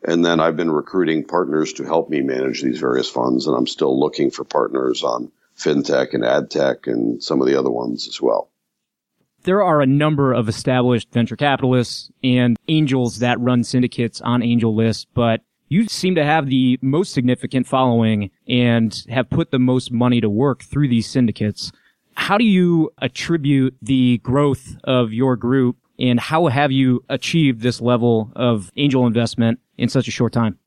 And 0.07 0.25
then 0.25 0.39
I've 0.39 0.57
been 0.57 0.71
recruiting 0.71 1.25
partners 1.25 1.73
to 1.75 1.85
help 1.85 2.11
me 2.11 2.21
manage 2.21 2.63
these 2.63 2.79
various 2.79 3.09
funds, 3.09 3.47
and 3.47 3.57
I'm 3.57 3.67
still 3.67 3.99
looking 3.99 4.31
for 4.31 4.45
partners 4.45 5.03
on 5.03 5.33
fintech 5.57 6.13
and 6.13 6.25
ad 6.25 6.51
tech 6.51 6.87
and 6.87 7.23
some 7.23 7.41
of 7.41 7.47
the 7.47 7.59
other 7.59 7.71
ones 7.71 8.09
as 8.09 8.21
well. 8.21 8.51
There 9.45 9.63
are 9.63 9.81
a 9.81 9.87
number 9.87 10.33
of 10.33 10.49
established 10.49 11.13
venture 11.13 11.37
capitalists 11.37 12.11
and 12.23 12.57
angels 12.69 13.19
that 13.19 13.41
run 13.41 13.63
syndicates 13.63 14.21
on 14.21 14.43
angel 14.43 14.75
AngelList, 14.75 15.07
but 15.15 15.43
you 15.69 15.87
seem 15.87 16.15
to 16.15 16.25
have 16.25 16.49
the 16.49 16.79
most 16.83 17.13
significant 17.13 17.67
following 17.67 18.31
and 18.49 19.05
have 19.09 19.31
put 19.31 19.51
the 19.51 19.59
most 19.59 19.93
money 19.93 20.21
to 20.21 20.31
work 20.31 20.63
through 20.63 20.89
these 20.89 21.07
syndicates. 21.07 21.73
How 22.15 22.39
do 22.39 22.45
you 22.45 22.91
attribute 22.99 23.77
the 23.83 24.19
growth 24.19 24.77
of 24.85 25.13
your 25.13 25.37
group 25.37 25.77
and 25.99 26.19
how 26.19 26.47
have 26.47 26.73
you 26.73 27.05
achieved 27.09 27.61
this 27.61 27.81
level 27.81 28.33
of 28.35 28.71
angel 28.77 29.07
investment 29.07 29.61
in 29.79 29.89
such 29.89 30.09
a 30.09 30.11
short 30.11 30.33
time? 30.33 30.59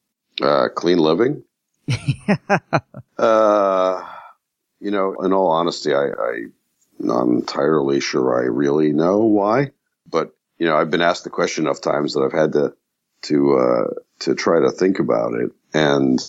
Uh, 0.41 0.67
clean 0.73 0.99
living. 0.99 1.43
uh, 3.17 4.03
you 4.79 4.91
know, 4.91 5.15
in 5.21 5.33
all 5.33 5.47
honesty, 5.47 5.93
I, 5.93 6.05
I'm 6.05 6.53
not 6.99 7.27
entirely 7.27 7.99
sure 7.99 8.39
I 8.39 8.45
really 8.45 8.91
know 8.93 9.19
why, 9.19 9.71
but 10.09 10.35
you 10.57 10.67
know, 10.67 10.75
I've 10.75 10.91
been 10.91 11.01
asked 11.01 11.23
the 11.23 11.29
question 11.29 11.65
enough 11.65 11.81
times 11.81 12.13
that 12.13 12.21
I've 12.21 12.37
had 12.37 12.53
to 12.53 12.75
to 13.23 13.57
uh, 13.57 13.93
to 14.19 14.35
try 14.35 14.59
to 14.59 14.71
think 14.71 14.99
about 14.99 15.33
it, 15.33 15.51
and 15.73 16.19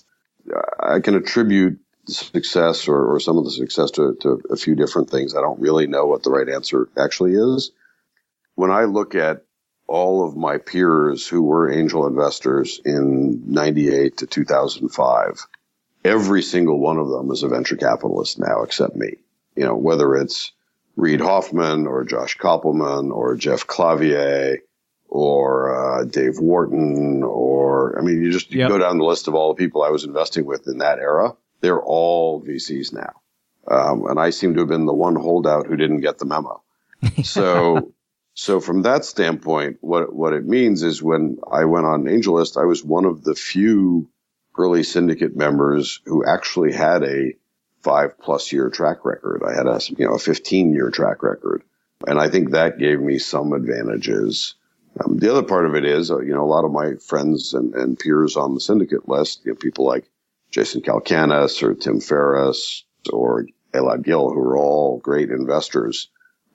I 0.81 1.01
can 1.01 1.15
attribute 1.15 1.79
success 2.07 2.89
or, 2.89 3.15
or 3.15 3.21
some 3.21 3.37
of 3.37 3.45
the 3.45 3.51
success 3.51 3.91
to, 3.93 4.17
to 4.23 4.41
a 4.51 4.57
few 4.57 4.75
different 4.75 5.11
things. 5.11 5.35
I 5.35 5.43
don't 5.43 5.61
really 5.61 5.87
know 5.87 6.07
what 6.07 6.23
the 6.23 6.31
right 6.31 6.49
answer 6.49 6.89
actually 6.97 7.35
is 7.35 7.71
when 8.59 8.73
I 8.73 8.87
look 8.87 9.15
at 9.15 9.45
all 9.87 10.27
of 10.27 10.37
my 10.37 10.59
peers 10.59 11.29
who 11.29 11.43
were 11.43 11.71
angel 11.71 12.09
investors 12.09 12.81
in 12.85 13.41
98 13.47 14.17
to 14.17 14.27
2005, 14.27 15.47
every 16.05 16.43
single 16.43 16.81
one 16.81 16.99
of 16.99 17.09
them 17.09 17.31
is 17.31 17.45
a 17.45 17.49
venture 17.49 17.77
capitalist 17.77 18.41
now 18.41 18.65
except 18.65 18.97
me. 18.97 19.15
You 19.55 19.65
know, 19.65 19.77
whether 19.77 20.17
it's 20.17 20.51
Reid 20.97 21.21
Hoffman 21.21 21.87
or 21.87 22.03
Josh 22.03 22.37
Kopelman 22.37 23.13
or 23.13 23.37
Jeff 23.37 23.69
Clavier 23.69 24.59
or 25.09 26.01
uh, 26.01 26.05
Dave 26.05 26.41
Whorton 26.41 27.23
or, 27.23 27.97
I 27.97 28.03
mean, 28.03 28.21
you 28.25 28.33
just 28.33 28.51
you 28.51 28.59
yep. 28.59 28.71
go 28.71 28.79
down 28.79 28.99
the 28.99 29.05
list 29.05 29.29
of 29.29 29.37
all 29.37 29.55
the 29.55 29.65
people 29.65 29.85
I 29.85 29.91
was 29.91 30.03
investing 30.03 30.45
with 30.45 30.67
in 30.67 30.79
that 30.79 30.99
era. 30.99 31.37
They're 31.61 31.81
all 31.81 32.43
VCs 32.43 32.93
now. 32.93 33.21
Um, 33.69 34.07
and 34.09 34.19
I 34.19 34.31
seem 34.31 34.55
to 34.55 34.61
have 34.61 34.69
been 34.69 34.87
the 34.87 34.93
one 34.93 35.15
holdout 35.15 35.69
who 35.69 35.77
didn't 35.77 36.01
get 36.01 36.19
the 36.19 36.27
memo. 36.27 36.61
So 37.23 37.93
so 38.41 38.61
from 38.61 38.83
that 38.83 39.05
standpoint, 39.05 39.79
what 39.81 40.15
what 40.15 40.33
it 40.33 40.47
means 40.47 40.85
is 40.85 41.03
when 41.03 41.39
I 41.51 41.65
went 41.65 41.87
on 41.87 42.05
AngelList, 42.05 42.57
I 42.57 42.67
was 42.67 42.85
one 42.85 43.05
of 43.05 43.25
the 43.25 43.35
few 43.35 44.09
early 44.57 44.85
syndicate 44.85 45.35
members 45.35 46.01
who 46.05 46.25
actually 46.25 46.73
had 46.73 47.03
a 47.03 47.35
five 47.83 48.17
plus 48.21 48.53
year 48.53 48.71
track 48.71 49.05
record. 49.05 49.43
I 49.45 49.57
had 49.57 49.67
a 49.67 49.81
you 49.89 50.07
know 50.07 50.15
a 50.15 50.21
15 50.21 50.73
year 50.73 50.89
track 50.91 51.25
record, 51.25 51.65
and 52.07 52.21
I 52.21 52.29
think 52.29 52.53
that 52.53 52.79
gave 52.79 53.01
me 53.01 53.19
some 53.19 53.53
advantages. 53.53 54.55
Um, 55.01 55.19
the 55.19 55.33
other 55.33 55.43
part 55.43 55.67
of 55.67 55.75
it 55.75 55.85
is, 55.85 56.13
uh, 56.13 56.21
you 56.21 56.33
know, 56.33 56.45
a 56.45 56.55
lot 56.55 56.65
of 56.65 56.71
my 56.71 56.95
friends 56.95 57.55
and, 57.55 57.75
and 57.75 57.99
peers 57.99 58.37
on 58.37 58.55
the 58.55 58.61
syndicate 58.61 59.09
list, 59.09 59.41
you 59.45 59.51
know, 59.51 59.57
people 59.57 59.85
like 59.85 60.09
Jason 60.53 60.83
Calacanis 60.83 61.61
or 61.65 61.75
Tim 61.75 62.01
Ferriss 62.01 62.85
or 63.13 63.47
Elad 63.75 64.05
Gil, 64.05 64.31
who 64.31 64.39
are 64.39 64.57
all 64.57 64.99
great 64.99 65.31
investors 65.31 66.09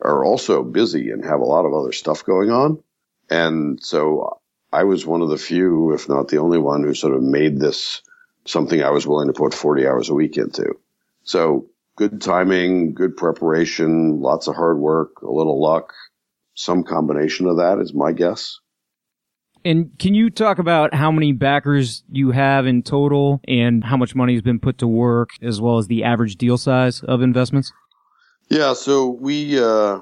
are 0.03 0.23
also 0.23 0.63
busy 0.63 1.09
and 1.09 1.23
have 1.23 1.39
a 1.39 1.45
lot 1.45 1.65
of 1.65 1.73
other 1.73 1.91
stuff 1.91 2.25
going 2.25 2.51
on. 2.51 2.83
And 3.29 3.83
so 3.83 4.39
I 4.71 4.83
was 4.83 5.05
one 5.05 5.21
of 5.21 5.29
the 5.29 5.37
few, 5.37 5.93
if 5.93 6.09
not 6.09 6.27
the 6.27 6.37
only 6.37 6.59
one, 6.59 6.83
who 6.83 6.93
sort 6.93 7.15
of 7.15 7.21
made 7.21 7.59
this 7.59 8.01
something 8.45 8.81
I 8.81 8.89
was 8.89 9.07
willing 9.07 9.27
to 9.27 9.33
put 9.33 9.53
40 9.53 9.87
hours 9.87 10.09
a 10.09 10.13
week 10.13 10.37
into. 10.37 10.77
So 11.23 11.69
good 11.95 12.21
timing, 12.21 12.93
good 12.93 13.15
preparation, 13.15 14.21
lots 14.21 14.47
of 14.47 14.55
hard 14.55 14.77
work, 14.77 15.21
a 15.21 15.31
little 15.31 15.61
luck, 15.61 15.93
some 16.55 16.83
combination 16.83 17.47
of 17.47 17.57
that 17.57 17.79
is 17.79 17.93
my 17.93 18.11
guess. 18.11 18.59
And 19.65 19.97
can 19.97 20.13
you 20.13 20.29
talk 20.29 20.59
about 20.59 20.93
how 20.93 21.09
many 21.09 21.31
backers 21.31 22.03
you 22.11 22.31
have 22.31 22.67
in 22.67 22.83
total 22.83 23.39
and 23.47 23.83
how 23.83 23.95
much 23.95 24.13
money 24.13 24.33
has 24.33 24.41
been 24.41 24.59
put 24.59 24.79
to 24.79 24.87
work 24.87 25.29
as 25.41 25.61
well 25.61 25.77
as 25.77 25.87
the 25.87 26.03
average 26.03 26.35
deal 26.35 26.57
size 26.57 27.01
of 27.01 27.21
investments? 27.21 27.71
Yeah, 28.49 28.73
so 28.73 29.07
we 29.09 29.59
uh, 29.59 29.99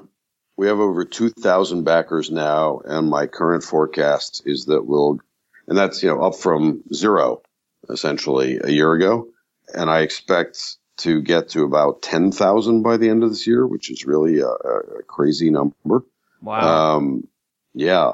we 0.56 0.66
have 0.66 0.78
over 0.78 1.04
two 1.04 1.30
thousand 1.30 1.84
backers 1.84 2.30
now, 2.30 2.80
and 2.84 3.08
my 3.08 3.26
current 3.26 3.64
forecast 3.64 4.42
is 4.44 4.66
that 4.66 4.86
we'll, 4.86 5.18
and 5.66 5.76
that's 5.76 6.02
you 6.02 6.08
know 6.08 6.22
up 6.22 6.36
from 6.36 6.82
zero 6.92 7.42
essentially 7.88 8.60
a 8.62 8.70
year 8.70 8.92
ago, 8.92 9.28
and 9.74 9.90
I 9.90 10.00
expect 10.00 10.76
to 10.98 11.22
get 11.22 11.48
to 11.50 11.64
about 11.64 12.02
ten 12.02 12.32
thousand 12.32 12.82
by 12.82 12.96
the 12.96 13.08
end 13.08 13.22
of 13.22 13.30
this 13.30 13.46
year, 13.46 13.66
which 13.66 13.90
is 13.90 14.04
really 14.04 14.40
a, 14.40 14.48
a 14.48 15.02
crazy 15.06 15.50
number. 15.50 16.04
Wow. 16.42 16.96
Um, 16.96 17.28
yeah, 17.74 18.12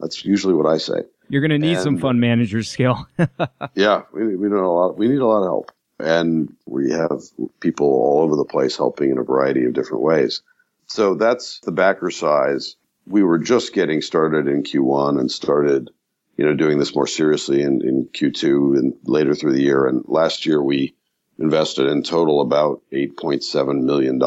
that's 0.00 0.24
usually 0.24 0.54
what 0.54 0.66
I 0.66 0.78
say. 0.78 1.02
You're 1.28 1.40
going 1.40 1.50
to 1.50 1.58
need 1.58 1.74
and, 1.74 1.82
some 1.82 1.98
fund 1.98 2.20
managers 2.20 2.70
skill. 2.70 3.06
yeah, 3.74 4.02
we, 4.12 4.36
we 4.36 4.48
need 4.48 4.56
a 4.56 4.68
lot. 4.68 4.96
We 4.96 5.08
need 5.08 5.18
a 5.18 5.26
lot 5.26 5.42
of 5.42 5.46
help 5.46 5.72
and 5.98 6.54
we 6.66 6.90
have 6.90 7.22
people 7.60 7.86
all 7.86 8.22
over 8.22 8.36
the 8.36 8.44
place 8.44 8.76
helping 8.76 9.10
in 9.10 9.18
a 9.18 9.22
variety 9.22 9.64
of 9.64 9.74
different 9.74 10.02
ways. 10.02 10.42
So 10.86 11.14
that's 11.14 11.60
the 11.60 11.72
backer 11.72 12.10
size. 12.10 12.76
We 13.06 13.22
were 13.22 13.38
just 13.38 13.74
getting 13.74 14.02
started 14.02 14.48
in 14.48 14.62
Q1 14.62 15.18
and 15.20 15.30
started, 15.30 15.90
you 16.36 16.44
know, 16.44 16.54
doing 16.54 16.78
this 16.78 16.94
more 16.94 17.06
seriously 17.06 17.62
in, 17.62 17.82
in 17.82 18.08
Q2 18.12 18.78
and 18.78 18.94
later 19.04 19.34
through 19.34 19.52
the 19.52 19.62
year. 19.62 19.86
And 19.86 20.04
last 20.06 20.46
year 20.46 20.62
we 20.62 20.94
invested 21.38 21.86
in 21.86 22.02
total 22.02 22.40
about 22.40 22.82
$8.7 22.92 23.82
million. 23.82 24.18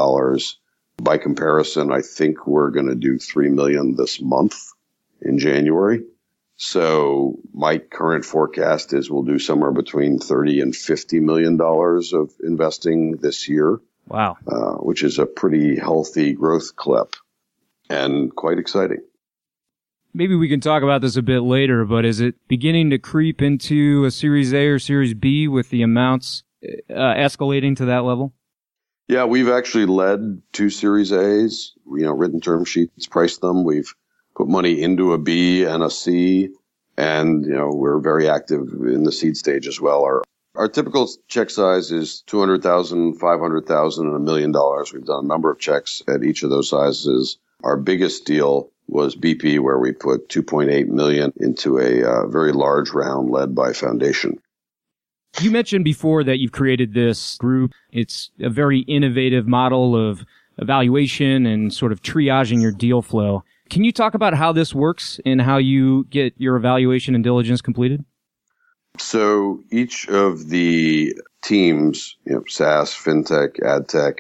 By 1.02 1.18
comparison, 1.18 1.92
I 1.92 2.02
think 2.02 2.48
we're 2.48 2.72
going 2.72 2.88
to 2.88 2.96
do 2.96 3.20
3 3.20 3.50
million 3.50 3.96
this 3.96 4.20
month 4.22 4.58
in 5.22 5.38
January. 5.38 6.02
So 6.58 7.38
my 7.54 7.78
current 7.78 8.26
forecast 8.26 8.92
is 8.92 9.10
we'll 9.10 9.24
do 9.24 9.38
somewhere 9.38 9.72
between 9.72 10.18
30 10.18 10.62
and 10.62 10.76
50 10.76 11.20
million 11.20 11.56
dollars 11.56 12.14
of 12.14 12.34
investing 12.44 13.18
this 13.18 13.48
year. 13.48 13.80
Wow. 14.08 14.38
Uh, 14.48 14.76
which 14.76 15.04
is 15.04 15.20
a 15.20 15.26
pretty 15.26 15.78
healthy 15.78 16.34
growth 16.34 16.76
clip 16.76 17.16
and 17.90 18.36
quite 18.36 18.58
exciting. 18.58 19.02
Maybe 20.14 20.36
we 20.36 20.50
can 20.50 20.62
talk 20.62 20.82
about 20.82 21.02
this 21.02 21.16
a 21.16 21.22
bit 21.22 21.42
later, 21.42 21.86
but 21.86 22.06
is 22.06 22.22
it 22.22 22.36
beginning 22.48 22.90
to 22.90 22.98
creep 22.98 23.42
into 23.42 24.06
a 24.06 24.12
Series 24.12 24.54
A 24.54 24.66
or 24.68 24.80
Series 24.80 25.14
B 25.14 25.48
with 25.48 25.70
the 25.70 25.84
amounts 25.84 26.44
uh, 26.64 26.94
escalating 26.94 27.76
to 27.78 27.86
that 27.86 28.04
level? 28.04 28.34
Yeah, 29.08 29.26
we've 29.26 29.50
actually 29.50 29.86
led 29.86 30.42
two 30.54 30.70
Series 30.70 31.12
A's, 31.12 31.74
you 31.86 32.04
know, 32.04 32.14
written 32.14 32.42
term 32.42 32.66
sheets, 32.66 33.06
priced 33.06 33.42
them. 33.42 33.64
We've 33.64 33.94
put 34.38 34.48
money 34.48 34.82
into 34.82 35.14
a 35.14 35.18
B 35.18 35.64
and 35.64 35.84
a 35.84 35.90
C. 35.90 36.50
And, 36.96 37.44
you 37.44 37.56
know, 37.56 37.72
we're 37.74 38.00
very 38.00 38.30
active 38.30 38.62
in 38.72 39.04
the 39.04 39.12
seed 39.12 39.36
stage 39.36 39.68
as 39.68 39.82
well. 39.82 40.04
Our, 40.04 40.24
our 40.56 40.68
typical 40.68 41.10
check 41.28 41.50
size 41.50 41.92
is 41.92 42.22
200,000, 42.28 43.16
500,000 43.16 44.08
and 44.08 44.16
a 44.16 44.20
million 44.20 44.52
dollars. 44.52 44.94
We've 44.94 45.06
done 45.06 45.26
a 45.26 45.28
number 45.28 45.52
of 45.52 45.60
checks 45.60 46.02
at 46.08 46.24
each 46.24 46.44
of 46.44 46.50
those 46.50 46.70
sizes. 46.70 47.38
Our 47.64 47.78
biggest 47.78 48.26
deal 48.26 48.72
was 48.88 49.16
BP 49.16 49.60
where 49.60 49.80
we 49.80 49.92
put 49.92 50.30
2.8 50.30 50.88
million 50.88 51.34
into 51.38 51.80
a 51.80 52.04
uh, 52.04 52.28
very 52.28 52.52
large 52.52 52.92
round 52.92 53.30
led 53.30 53.54
by 53.54 53.74
Foundation. 53.74 54.40
You 55.42 55.52
mentioned 55.52 55.84
before 55.84 56.24
that 56.24 56.40
you've 56.40 56.52
created 56.52 56.94
this 56.94 57.38
group. 57.38 57.74
It's 57.92 58.32
a 58.40 58.50
very 58.50 58.80
innovative 58.82 59.48
model 59.48 59.96
of 59.96 60.26
evaluation 60.58 61.46
and 61.46 61.72
sort 61.72 61.92
of 61.92 62.02
triaging 62.02 62.62
your 62.62 62.72
deal 62.72 63.02
flow. 63.02 63.44
Can 63.70 63.84
you 63.84 63.92
talk 63.92 64.14
about 64.14 64.34
how 64.34 64.52
this 64.52 64.74
works 64.74 65.20
and 65.26 65.42
how 65.42 65.58
you 65.58 66.06
get 66.06 66.34
your 66.38 66.56
evaluation 66.56 67.16
and 67.16 67.24
diligence 67.24 67.62
completed? 67.62 68.04
So 69.00 69.64
each 69.72 70.08
of 70.08 70.50
the 70.50 71.16
teams, 71.44 72.16
you 72.26 72.34
know, 72.34 72.44
SaaS, 72.48 72.92
FinTech, 72.94 73.60
AdTech, 73.60 74.20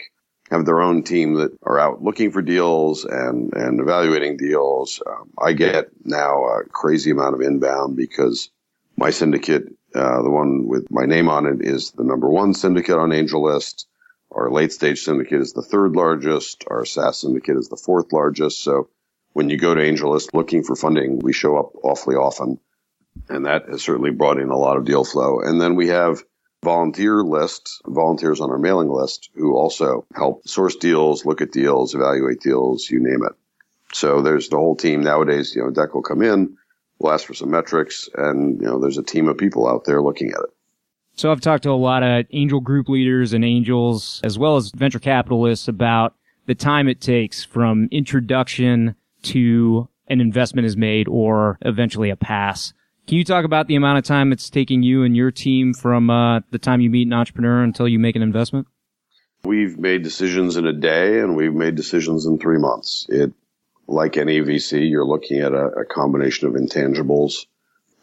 have 0.51 0.66
their 0.66 0.82
own 0.82 1.04
team 1.04 1.36
that 1.36 1.51
are 1.63 1.80
out 1.80 2.01
looking 2.01 2.32
for 2.32 2.42
deals 2.42 3.04
and, 3.06 3.54
and 3.54 3.80
evaluating 3.80 4.38
deals. 4.38 5.01
Um, 5.06 5.32
I 5.38 5.54
get 5.54 5.89
now 6.06 6.46
a 6.46 6.63
crazy 6.66 7.12
amount 7.12 7.36
of 7.36 7.42
inbound 7.42 7.98
because 7.98 8.50
my 8.96 9.10
syndicate, 9.10 9.66
uh, 9.94 10.22
the 10.22 10.30
one 10.30 10.68
with 10.68 10.89
my 10.89 11.06
name 11.06 11.27
on 11.30 11.46
it 11.46 11.62
is 11.62 11.92
the 11.92 12.04
number 12.04 12.30
one 12.30 12.54
syndicate 12.54 12.98
on 12.98 13.10
AngelList. 13.10 13.86
Our 14.32 14.51
late 14.51 14.72
stage 14.72 15.04
syndicate 15.04 15.42
is 15.42 15.54
the 15.54 15.62
third 15.62 15.96
largest. 15.96 16.63
Our 16.68 16.86
SaaS 16.86 17.22
syndicate 17.22 17.58
is 17.58 17.70
the 17.70 17.77
fourth 17.77 18.13
largest. 18.13 18.63
So 18.63 18.89
when 19.38 19.51
you 19.51 19.58
go 19.58 19.75
to 19.75 19.82
AngelList 19.82 20.34
looking 20.34 20.63
for 20.63 20.75
funding, 20.75 21.20
we 21.20 21.32
show 21.32 21.58
up 21.58 21.72
awfully 21.84 22.15
often. 22.15 22.60
And 23.29 23.46
that 23.46 23.70
has 23.70 23.84
certainly 23.84 24.10
brought 24.10 24.39
in 24.39 24.50
a 24.50 24.58
lot 24.58 24.77
of 24.77 24.86
deal 24.86 25.06
flow. 25.06 25.41
And 25.41 25.62
then 25.62 25.75
we 25.75 25.89
have 25.89 26.24
volunteer 26.63 27.22
list, 27.22 27.79
volunteers 27.86 28.41
on 28.41 28.50
our 28.50 28.58
mailing 28.58 28.89
list 28.89 29.29
who 29.36 29.53
also 29.53 30.08
help 30.15 30.48
source 30.48 30.75
deals, 30.75 31.24
look 31.24 31.39
at 31.41 31.51
deals, 31.51 31.94
evaluate 31.94 32.39
deals, 32.39 32.89
you 32.89 33.00
name 33.00 33.24
it. 33.27 33.34
So 33.94 34.24
there's 34.24 34.50
the 34.50 34.58
whole 34.58 34.75
team 34.75 35.03
nowadays, 35.03 35.56
you 35.56 35.62
know, 35.62 35.70
deck 35.70 35.94
will 35.94 36.01
come 36.01 36.24
in, 36.24 36.58
we'll 36.98 37.13
ask 37.13 37.27
for 37.27 37.36
some 37.36 37.51
metrics 37.51 38.10
and, 38.15 38.60
you 38.60 38.65
know, 38.65 38.79
there's 38.79 38.98
a 38.98 39.03
team 39.03 39.27
of 39.27 39.38
people 39.38 39.70
out 39.70 39.86
there 39.86 40.01
looking 40.01 40.32
at 40.32 40.39
it. 40.39 40.50
So 41.13 41.32
I've 41.32 41.41
talked 41.41 41.62
to 41.65 41.70
a 41.70 41.74
lot 41.74 42.01
of 42.01 42.25
angel 42.32 42.60
group 42.60 42.89
leaders 42.89 43.34
and 43.34 43.45
angels 43.45 44.19
as 44.23 44.39
well 44.39 44.56
as 44.56 44.71
venture 44.71 44.97
capitalists 44.97 45.67
about 45.67 46.15
the 46.47 46.56
time 46.56 46.88
it 46.88 47.02
takes 47.02 47.43
from 47.43 47.88
introduction 47.91 48.95
to 49.28 49.90
an 50.08 50.22
investment 50.22 50.66
is 50.66 50.78
made 50.78 51.08
or 51.08 51.58
eventually 51.62 52.10
a 52.10 52.16
pass. 52.16 52.74
Can 53.08 53.18
you 53.18 53.24
talk 53.24 53.46
about 53.46 53.68
the 53.68 53.76
amount 53.76 54.00
of 54.00 54.04
time 54.04 54.32
it's 54.32 54.50
taking 54.50 54.84
you 54.84 55.04
and 55.04 55.16
your 55.16 55.32
team 55.32 55.74
from 55.74 56.10
uh, 56.10 56.42
the 56.52 56.60
time 56.60 56.82
you 56.82 56.90
meet 56.90 57.08
an 57.08 57.13
entrepreneur 57.13 57.63
until 57.63 57.88
you 57.88 58.00
make 58.00 58.16
an 58.16 58.22
investment? 58.22 58.68
We've 59.44 59.78
made 59.78 60.04
decisions 60.04 60.58
in 60.58 60.66
a 60.66 60.74
day 60.74 61.20
and 61.20 61.38
we've 61.38 61.54
made 61.54 61.76
decisions 61.76 62.26
in 62.26 62.38
three 62.38 62.58
months. 62.58 63.06
It, 63.10 63.34
like 63.88 64.18
any 64.18 64.42
VC, 64.42 64.90
you're 64.90 65.06
looking 65.06 65.40
at 65.40 65.54
a, 65.54 65.68
a 65.68 65.86
combination 65.86 66.48
of 66.48 66.56
intangibles, 66.56 67.46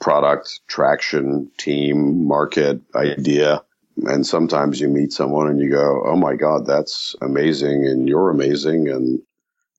product, 0.01 0.61
traction, 0.67 1.51
team, 1.59 2.27
market, 2.27 2.81
idea. 2.95 3.63
And 4.05 4.27
sometimes 4.27 4.81
you 4.81 4.89
meet 4.89 5.13
someone 5.13 5.49
and 5.49 5.61
you 5.61 5.71
go, 5.71 6.03
Oh 6.07 6.17
my 6.17 6.35
God, 6.35 6.67
that's 6.67 7.15
amazing. 7.21 7.87
And 7.87 8.09
you're 8.09 8.31
amazing. 8.31 8.89
And 8.89 9.21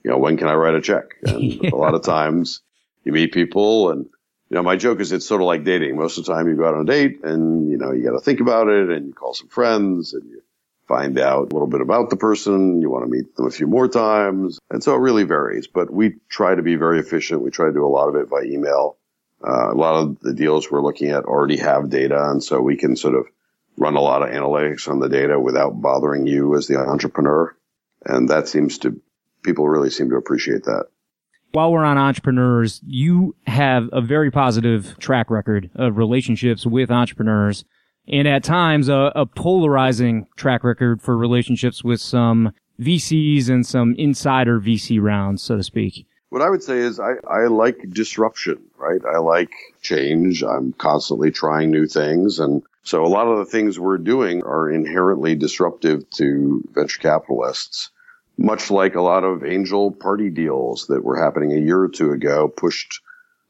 you 0.05 0.11
know, 0.11 0.19
when 0.19 0.37
can 0.37 0.47
I 0.47 0.53
write 0.53 0.75
a 0.75 0.81
check? 0.81 1.15
And 1.25 1.41
yeah. 1.41 1.71
a 1.73 1.75
lot 1.75 1.95
of 1.95 2.03
times 2.03 2.61
you 3.03 3.11
meet 3.11 3.33
people 3.33 3.89
and, 3.89 4.05
you 4.05 4.55
know, 4.55 4.61
my 4.61 4.75
joke 4.75 4.99
is 4.99 5.11
it's 5.11 5.25
sort 5.25 5.41
of 5.41 5.47
like 5.47 5.63
dating. 5.63 5.97
Most 5.97 6.19
of 6.19 6.25
the 6.25 6.31
time 6.31 6.47
you 6.47 6.55
go 6.55 6.67
out 6.67 6.75
on 6.75 6.81
a 6.81 6.85
date 6.85 7.23
and, 7.23 7.71
you 7.71 7.77
know, 7.77 7.91
you 7.91 8.03
got 8.03 8.11
to 8.11 8.19
think 8.19 8.39
about 8.39 8.67
it 8.67 8.91
and 8.91 9.07
you 9.07 9.13
call 9.13 9.33
some 9.33 9.47
friends 9.47 10.13
and 10.13 10.29
you 10.29 10.43
find 10.87 11.17
out 11.17 11.51
a 11.51 11.55
little 11.55 11.67
bit 11.67 11.81
about 11.81 12.11
the 12.11 12.17
person. 12.17 12.81
You 12.81 12.91
want 12.91 13.05
to 13.05 13.09
meet 13.09 13.35
them 13.35 13.47
a 13.47 13.49
few 13.49 13.65
more 13.65 13.87
times. 13.87 14.59
And 14.69 14.83
so 14.83 14.93
it 14.93 14.99
really 14.99 15.23
varies, 15.23 15.65
but 15.65 15.91
we 15.91 16.17
try 16.29 16.53
to 16.53 16.61
be 16.61 16.75
very 16.75 16.99
efficient. 16.99 17.41
We 17.41 17.49
try 17.49 17.65
to 17.65 17.73
do 17.73 17.83
a 17.83 17.89
lot 17.89 18.07
of 18.07 18.15
it 18.15 18.29
by 18.29 18.43
email. 18.43 18.97
Uh, 19.43 19.71
a 19.71 19.75
lot 19.75 19.95
of 19.95 20.19
the 20.19 20.35
deals 20.35 20.69
we're 20.69 20.83
looking 20.83 21.09
at 21.09 21.25
already 21.25 21.57
have 21.57 21.89
data. 21.89 22.29
And 22.29 22.43
so 22.43 22.61
we 22.61 22.77
can 22.77 22.95
sort 22.95 23.15
of 23.15 23.25
run 23.75 23.95
a 23.95 24.01
lot 24.01 24.21
of 24.21 24.29
analytics 24.29 24.87
on 24.87 24.99
the 24.99 25.09
data 25.09 25.39
without 25.39 25.81
bothering 25.81 26.27
you 26.27 26.55
as 26.55 26.67
the 26.67 26.77
entrepreneur. 26.77 27.55
And 28.05 28.29
that 28.29 28.47
seems 28.47 28.77
to 28.79 29.01
people 29.45 29.69
really 29.69 29.89
seem 29.89 30.09
to 30.09 30.15
appreciate 30.15 30.63
that. 30.63 30.85
While 31.51 31.71
we're 31.71 31.85
on 31.85 31.97
entrepreneurs, 31.97 32.81
you 32.85 33.35
have 33.47 33.87
a 33.93 34.01
very 34.01 34.29
positive 34.29 34.97
track 34.99 35.29
record 35.29 35.69
of 35.75 35.95
relationships 35.95 36.65
with 36.65 36.91
entrepreneurs 36.91 37.63
and 38.07 38.27
at 38.27 38.43
times 38.43 38.89
a, 38.89 39.11
a 39.15 39.25
polarizing 39.25 40.27
track 40.35 40.63
record 40.63 41.01
for 41.01 41.17
relationships 41.17 41.83
with 41.83 42.01
some 42.01 42.51
VCs 42.79 43.49
and 43.49 43.65
some 43.65 43.95
insider 43.97 44.59
VC 44.59 45.01
rounds, 45.01 45.41
so 45.41 45.57
to 45.57 45.63
speak. 45.63 46.05
What 46.29 46.41
I 46.41 46.49
would 46.49 46.63
say 46.63 46.79
is 46.79 46.99
I, 46.99 47.13
I 47.29 47.47
like 47.47 47.89
disruption, 47.89 48.59
right? 48.77 49.01
I 49.05 49.19
like 49.19 49.51
change. 49.81 50.43
I'm 50.43 50.73
constantly 50.73 51.31
trying 51.31 51.71
new 51.71 51.87
things. 51.87 52.39
And 52.39 52.63
so 52.83 53.05
a 53.05 53.07
lot 53.07 53.27
of 53.27 53.37
the 53.37 53.45
things 53.45 53.79
we're 53.79 53.97
doing 53.97 54.43
are 54.43 54.69
inherently 54.69 55.35
disruptive 55.35 56.09
to 56.11 56.63
venture 56.73 56.99
capitalists 56.99 57.91
much 58.37 58.69
like 58.69 58.95
a 58.95 59.01
lot 59.01 59.23
of 59.23 59.43
angel 59.43 59.91
party 59.91 60.29
deals 60.29 60.87
that 60.87 61.03
were 61.03 61.17
happening 61.17 61.53
a 61.53 61.61
year 61.61 61.79
or 61.79 61.89
two 61.89 62.11
ago, 62.11 62.47
pushed 62.47 63.01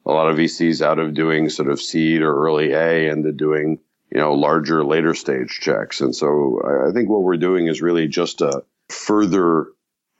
a 0.06 0.12
lot 0.12 0.30
of 0.30 0.38
VCs 0.38 0.82
out 0.82 1.00
of 1.00 1.13
doing 1.13 1.50
sort 1.50 1.69
of 1.69 1.82
seed 1.82 2.21
or 2.21 2.36
early 2.45 2.74
A 2.74 3.10
into 3.10 3.32
doing, 3.32 3.80
you 4.12 4.19
know, 4.19 4.34
larger 4.34 4.84
later 4.84 5.13
stage 5.13 5.60
checks. 5.62 6.02
And 6.02 6.15
so 6.15 6.62
I 6.88 6.93
think 6.93 7.10
what 7.10 7.24
we're 7.24 7.38
doing 7.38 7.67
is 7.67 7.82
really 7.82 8.08
just 8.08 8.41
a 8.41 8.63
further 8.89 9.67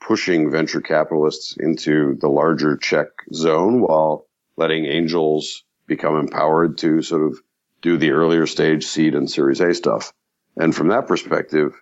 pushing 0.00 0.50
venture 0.50 0.80
capitalists 0.80 1.56
into 1.58 2.16
the 2.20 2.28
larger 2.28 2.76
check 2.76 3.08
zone 3.32 3.80
while 3.80 4.26
letting 4.56 4.84
angels 4.84 5.64
become 5.86 6.16
empowered 6.16 6.78
to 6.78 7.02
sort 7.02 7.22
of 7.22 7.40
do 7.82 7.96
the 7.96 8.10
earlier 8.10 8.46
stage 8.46 8.84
seed 8.84 9.14
and 9.14 9.30
series 9.30 9.60
A 9.60 9.74
stuff. 9.74 10.12
And 10.56 10.74
from 10.74 10.88
that 10.88 11.06
perspective, 11.06 11.72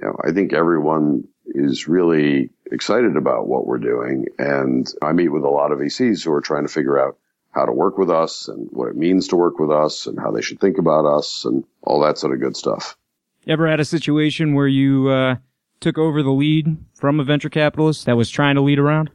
you 0.00 0.06
know, 0.06 0.16
I 0.22 0.32
think 0.32 0.52
everyone 0.52 1.24
is 1.48 1.88
really 1.88 2.50
excited 2.70 3.16
about 3.16 3.48
what 3.48 3.66
we're 3.66 3.78
doing. 3.78 4.26
And 4.38 4.92
I 5.02 5.12
meet 5.12 5.28
with 5.28 5.44
a 5.44 5.48
lot 5.48 5.72
of 5.72 5.78
VCs 5.78 6.24
who 6.24 6.32
are 6.32 6.40
trying 6.40 6.66
to 6.66 6.72
figure 6.72 7.00
out 7.00 7.18
how 7.52 7.64
to 7.64 7.72
work 7.72 7.96
with 7.96 8.10
us 8.10 8.48
and 8.48 8.68
what 8.70 8.88
it 8.88 8.96
means 8.96 9.28
to 9.28 9.36
work 9.36 9.58
with 9.58 9.70
us 9.70 10.06
and 10.06 10.18
how 10.18 10.30
they 10.30 10.42
should 10.42 10.60
think 10.60 10.78
about 10.78 11.06
us 11.06 11.44
and 11.44 11.64
all 11.82 12.00
that 12.00 12.18
sort 12.18 12.34
of 12.34 12.40
good 12.40 12.56
stuff. 12.56 12.96
Ever 13.46 13.66
had 13.68 13.80
a 13.80 13.84
situation 13.84 14.54
where 14.54 14.66
you 14.66 15.08
uh, 15.08 15.36
took 15.80 15.96
over 15.96 16.22
the 16.22 16.32
lead 16.32 16.76
from 16.94 17.20
a 17.20 17.24
venture 17.24 17.48
capitalist 17.48 18.06
that 18.06 18.16
was 18.16 18.28
trying 18.28 18.56
to 18.56 18.60
lead 18.60 18.78
around? 18.78 19.10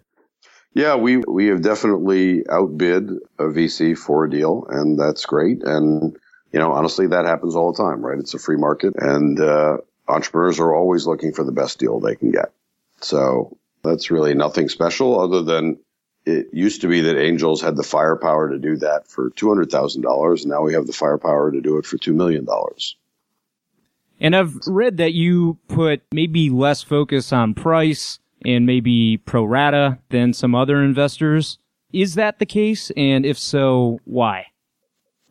Yeah, 0.74 0.96
we 0.96 1.18
we 1.18 1.48
have 1.48 1.62
definitely 1.62 2.48
outbid 2.50 3.10
a 3.38 3.44
VC 3.44 3.98
for 3.98 4.24
a 4.24 4.30
deal, 4.30 4.66
and 4.70 4.98
that's 4.98 5.26
great. 5.26 5.64
And 5.64 6.18
you 6.54 6.60
know, 6.60 6.72
honestly, 6.72 7.08
that 7.08 7.26
happens 7.26 7.56
all 7.56 7.74
the 7.74 7.84
time, 7.84 8.06
right? 8.06 8.18
It's 8.18 8.34
a 8.34 8.40
free 8.40 8.58
market, 8.58 8.94
and 8.98 9.40
uh, 9.40 9.78
entrepreneurs 10.08 10.60
are 10.60 10.74
always 10.74 11.06
looking 11.06 11.34
for 11.34 11.44
the 11.44 11.52
best 11.52 11.80
deal 11.80 12.00
they 12.00 12.16
can 12.16 12.32
get. 12.32 12.52
So 13.02 13.58
that's 13.84 14.12
really 14.12 14.34
nothing 14.34 14.70
special 14.70 15.20
other 15.20 15.42
than 15.42 15.80
it 16.26 16.48
used 16.54 16.82
to 16.82 16.88
be 16.88 17.02
that 17.02 17.20
angels 17.20 17.62
had 17.62 17.76
the 17.76 17.84
firepower 17.84 18.50
to 18.50 18.60
do 18.60 18.78
that 18.78 19.08
for 19.08 19.32
$200,000. 19.32 20.46
Now 20.46 20.62
we 20.62 20.74
have 20.74 20.86
the 20.86 20.94
firepower 20.94 21.52
to 21.52 21.62
do 21.62 21.78
it 21.78 21.86
for 21.86 21.98
$2 21.98 22.14
million. 22.14 22.48
And 24.20 24.36
I've 24.36 24.56
read 24.68 24.98
that 24.98 25.14
you 25.14 25.58
put 25.68 26.04
maybe 26.12 26.52
less 26.52 26.84
focus 26.84 27.34
on 27.34 27.56
price 27.56 28.20
and 28.46 28.68
maybe 28.68 29.18
pro 29.18 29.44
rata 29.44 29.98
than 30.10 30.34
some 30.34 30.54
other 30.54 30.84
investors. 30.84 31.58
Is 31.92 32.16
that 32.16 32.38
the 32.38 32.46
case? 32.46 32.92
And 32.96 33.26
if 33.26 33.40
so, 33.40 34.00
why? 34.06 34.48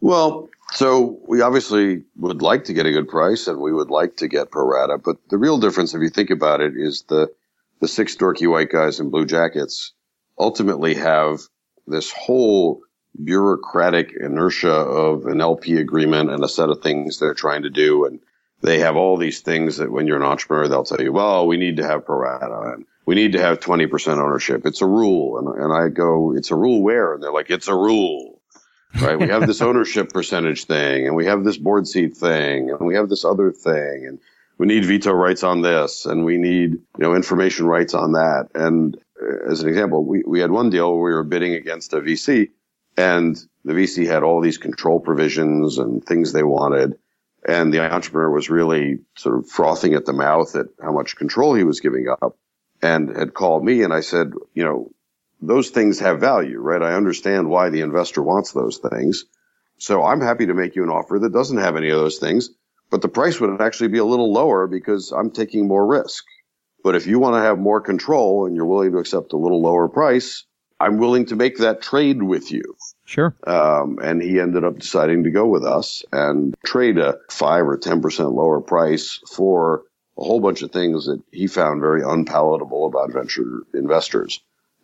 Well, 0.01 0.49
so 0.73 1.19
we 1.27 1.41
obviously 1.41 2.05
would 2.17 2.43
like 2.43 2.65
to 2.65 2.73
get 2.73 2.87
a 2.87 2.93
good 2.93 3.09
price 3.09 3.49
and 3.49 3.61
we 3.61 3.73
would 3.73 3.91
like 3.91 4.17
to 4.19 4.29
get 4.29 4.51
pro 4.51 4.67
rata, 4.67 4.99
but 4.99 5.17
the 5.29 5.39
real 5.39 5.59
difference, 5.59 5.95
if 5.95 6.01
you 6.01 6.11
think 6.11 6.31
about 6.31 6.61
it, 6.61 6.75
is 6.77 7.03
the, 7.09 7.33
the 7.81 7.89
six 7.89 8.17
dorky 8.17 8.49
white 8.49 8.71
guys 8.71 9.01
in 9.01 9.11
blue 9.11 9.27
jackets 9.27 9.93
ultimately 10.39 10.95
have 10.95 11.41
this 11.87 12.13
whole 12.13 12.83
bureaucratic 13.23 14.13
inertia 14.13 14.73
of 14.73 15.27
an 15.27 15.41
LP 15.41 15.77
agreement 15.77 16.31
and 16.31 16.45
a 16.45 16.49
set 16.49 16.69
of 16.69 16.83
things 16.83 17.19
they're 17.19 17.35
trying 17.35 17.63
to 17.63 17.71
do. 17.71 18.05
And 18.05 18.21
they 18.63 18.79
have 18.79 18.97
all 18.97 19.17
these 19.17 19.41
things 19.41 19.79
that 19.79 19.91
when 19.91 20.07
you're 20.07 20.17
an 20.17 20.23
entrepreneur, 20.23 20.69
they'll 20.69 20.85
tell 20.85 21.01
you, 21.01 21.13
well, 21.13 21.47
we 21.49 21.57
need 21.57 21.79
to 21.79 21.87
have 21.87 22.07
pro 22.07 22.19
rata 22.19 22.73
and 22.75 22.87
we 23.07 23.17
need 23.17 23.33
to 23.33 23.41
have 23.41 23.59
20% 23.59 24.19
ownership. 24.19 24.65
It's 24.65 24.83
a 24.83 24.87
rule. 24.87 25.39
And, 25.39 25.63
and 25.63 25.73
I 25.73 25.89
go, 25.89 26.35
it's 26.37 26.53
a 26.53 26.57
rule 26.57 26.81
where? 26.81 27.15
And 27.15 27.23
they're 27.23 27.33
like, 27.33 27.51
it's 27.51 27.69
a 27.69 27.75
rule 27.75 28.30
right? 29.01 29.19
We 29.19 29.29
have 29.29 29.47
this 29.47 29.61
ownership 29.63 30.13
percentage 30.13 30.65
thing 30.65 31.07
and 31.07 31.17
we 31.17 31.27
have 31.27 31.45
this 31.45 31.57
board 31.57 31.87
seat 31.87 32.17
thing 32.17 32.71
and 32.71 32.81
we 32.81 32.95
have 32.95 33.09
this 33.09 33.25
other 33.25 33.53
thing 33.53 34.07
and 34.07 34.19
we 34.59 34.67
need 34.67 34.85
veto 34.85 35.13
rights 35.13 35.43
on 35.43 35.63
this 35.63 36.07
and 36.07 36.25
we 36.25 36.37
need, 36.37 36.73
you 36.73 36.83
know, 36.99 37.15
information 37.15 37.67
rights 37.67 37.95
on 37.95 38.13
that. 38.13 38.49
And 38.55 38.97
uh, 39.21 39.51
as 39.51 39.63
an 39.63 39.69
example, 39.69 40.05
we, 40.05 40.23
we 40.27 40.41
had 40.41 40.51
one 40.51 40.71
deal 40.71 40.93
where 40.93 41.03
we 41.03 41.15
were 41.15 41.25
bidding 41.25 41.55
against 41.55 41.93
a 41.93 42.01
VC 42.01 42.51
and 42.97 43.37
the 43.65 43.73
VC 43.73 44.07
had 44.07 44.23
all 44.23 44.41
these 44.41 44.59
control 44.59 45.01
provisions 45.01 45.79
and 45.79 46.05
things 46.05 46.33
they 46.33 46.43
wanted. 46.43 46.99
And 47.47 47.73
the 47.73 47.81
entrepreneur 47.81 48.31
was 48.31 48.51
really 48.51 48.99
sort 49.17 49.39
of 49.39 49.49
frothing 49.49 49.95
at 49.95 50.05
the 50.05 50.13
mouth 50.13 50.55
at 50.57 50.67
how 50.83 50.93
much 50.93 51.17
control 51.17 51.55
he 51.55 51.65
was 51.65 51.81
giving 51.81 52.09
up 52.09 52.37
and 52.83 53.17
had 53.17 53.35
called 53.35 53.65
me 53.65 53.83
and 53.83 53.93
I 53.93 54.01
said, 54.01 54.33
you 54.55 54.65
know, 54.65 54.91
those 55.41 55.71
things 55.71 55.99
have 56.01 56.21
value, 56.21 56.59
right? 56.59 56.83
I 56.83 56.95
understand 56.95 57.49
why 57.49 57.71
the 57.71 57.81
investor 57.81 58.23
wants 58.23 58.53
those 58.53 58.79
things. 58.79 59.25
So 59.79 60.05
I'm 60.05 60.21
happy 60.21 60.47
to 60.47 60.55
make 60.55 60.77
you 60.77 60.83
an 60.83 60.91
offer 60.91 61.19
that 61.19 61.33
doesn't 61.33 61.59
have 61.59 61.77
any 61.77 61.89
of 61.89 61.99
those 61.99 62.19
things, 62.19 62.51
but 62.91 63.01
the 63.01 63.09
price 63.09 63.41
would 63.41 63.61
actually 63.61 63.89
be 63.89 63.99
a 63.99 64.05
little 64.05 64.33
lower 64.33 64.67
because 64.67 65.13
I'm 65.13 65.31
taking 65.31 65.67
more 65.67 65.87
risk. 65.87 66.25
But 66.85 66.95
if 66.95 67.07
you 67.07 67.19
want 67.19 67.37
to 67.37 67.41
have 67.41 67.59
more 67.59 67.81
control 67.81 68.47
and 68.47 68.55
you're 68.55 68.67
willing 68.67 68.93
to 68.93 68.99
accept 68.99 69.33
a 69.33 69.39
little 69.39 69.63
lower 69.63 69.89
price, 69.89 70.45
I'm 70.79 70.99
willing 70.99 71.27
to 71.27 71.37
make 71.37 71.59
that 71.59 71.83
trade 71.83 72.23
with 72.23 72.51
you. 72.51 72.63
Sure. 73.05 73.35
Um, 73.47 73.99
and 74.03 74.23
he 74.23 74.41
ended 74.41 74.65
up 74.65 74.79
deciding 74.79 75.25
to 75.25 75.31
go 75.31 75.47
with 75.47 75.65
us 75.65 76.03
and 76.13 76.55
trade 76.65 76.97
a 76.99 77.19
five 77.31 77.67
or 77.67 77.77
10% 77.77 78.35
lower 78.35 78.61
price 78.61 79.21
for 79.31 79.83
a 80.17 80.25
whole 80.25 80.41
bunch 80.41 80.63
of 80.63 80.71
things 80.71 81.07
that 81.07 81.23
he 81.33 81.47
found 81.47 81.81
very 81.81 82.03
unpalatable 82.03 82.87
about 82.87 83.13
venture 83.13 83.63
investors. 83.75 84.41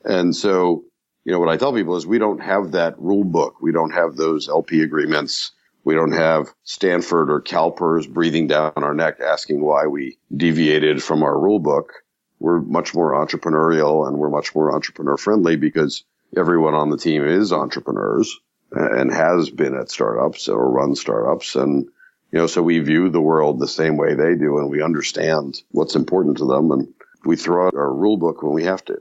And 0.07 0.35
so, 0.35 0.85
you 1.25 1.33
know, 1.33 1.40
what 1.40 1.49
I 1.49 1.57
tell 1.57 1.75
people 1.75 1.97
is 1.97 2.07
we 2.07 2.19
don't 2.19 2.40
have 2.40 2.73
that 2.73 2.99
rule 2.99 3.25
book. 3.25 3.61
We 3.61 3.73
don't 3.73 3.90
have 3.90 4.16
those 4.16 4.49
LP 4.49 4.83
agreements. 4.83 5.51
We 5.85 5.95
don't 5.95 6.12
have 6.12 6.55
Stanford 6.62 7.31
or 7.31 7.40
CalPERS 7.40 8.12
breathing 8.12 8.47
down 8.47 8.73
our 8.77 8.95
neck 8.95 9.21
asking 9.21 9.61
why 9.61 9.87
we 9.87 10.19
deviated 10.35 11.03
from 11.03 11.23
our 11.23 11.38
rule 11.38 11.59
book. 11.59 11.92
We're 12.38 12.61
much 12.61 12.95
more 12.95 13.12
entrepreneurial 13.12 14.07
and 14.07 14.19
we're 14.19 14.31
much 14.31 14.55
more 14.55 14.75
entrepreneur 14.75 15.16
friendly 15.16 15.57
because 15.57 16.05
everyone 16.37 16.75
on 16.75 16.90
the 16.90 16.99
team 16.99 17.25
is 17.25 17.53
entrepreneurs 17.53 18.38
and 18.73 19.12
has 19.12 19.51
been 19.51 19.75
at 19.75 19.90
startups 19.90 20.49
or 20.49 20.71
run 20.71 20.95
startups. 20.95 21.57
And, 21.57 21.85
you 22.33 22.38
know, 22.38 22.47
so 22.47 22.62
we 22.62 22.79
view 22.81 23.09
the 23.09 23.21
world 23.21 23.59
the 23.59 23.69
same 23.69 23.97
way 23.97 24.14
they 24.14 24.35
do 24.35 24.59
and 24.59 24.71
we 24.71 24.83
understand 24.83 25.62
what's 25.71 25.97
important 25.97 26.37
to 26.38 26.47
them 26.47 26.71
and 26.71 26.92
we 27.25 27.37
throw 27.37 27.66
out 27.66 27.75
our 27.75 27.92
rule 27.92 28.16
book 28.16 28.42
when 28.42 28.53
we 28.53 28.64
have 28.64 28.85
to. 28.85 28.99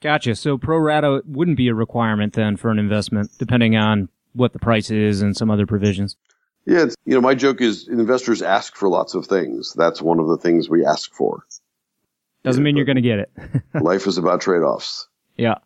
Gotcha. 0.00 0.36
So 0.36 0.58
pro 0.58 0.78
rata 0.78 1.22
wouldn't 1.26 1.56
be 1.56 1.68
a 1.68 1.74
requirement 1.74 2.34
then 2.34 2.56
for 2.56 2.70
an 2.70 2.78
investment, 2.78 3.30
depending 3.38 3.76
on 3.76 4.08
what 4.32 4.52
the 4.52 4.58
price 4.58 4.90
is 4.90 5.22
and 5.22 5.36
some 5.36 5.50
other 5.50 5.66
provisions. 5.66 6.16
Yeah, 6.66 6.86
you 7.04 7.14
know, 7.14 7.20
my 7.20 7.34
joke 7.34 7.60
is 7.60 7.88
investors 7.88 8.42
ask 8.42 8.76
for 8.76 8.88
lots 8.88 9.14
of 9.14 9.26
things. 9.26 9.72
That's 9.72 10.02
one 10.02 10.20
of 10.20 10.28
the 10.28 10.36
things 10.36 10.68
we 10.68 10.84
ask 10.84 11.12
for. 11.14 11.44
Doesn't 12.44 12.62
yeah, 12.62 12.64
mean 12.64 12.76
you're 12.76 12.84
going 12.84 12.96
to 12.96 13.02
get 13.02 13.18
it. 13.18 13.30
life 13.82 14.06
is 14.06 14.18
about 14.18 14.40
trade-offs. 14.40 15.08
Yeah. 15.36 15.56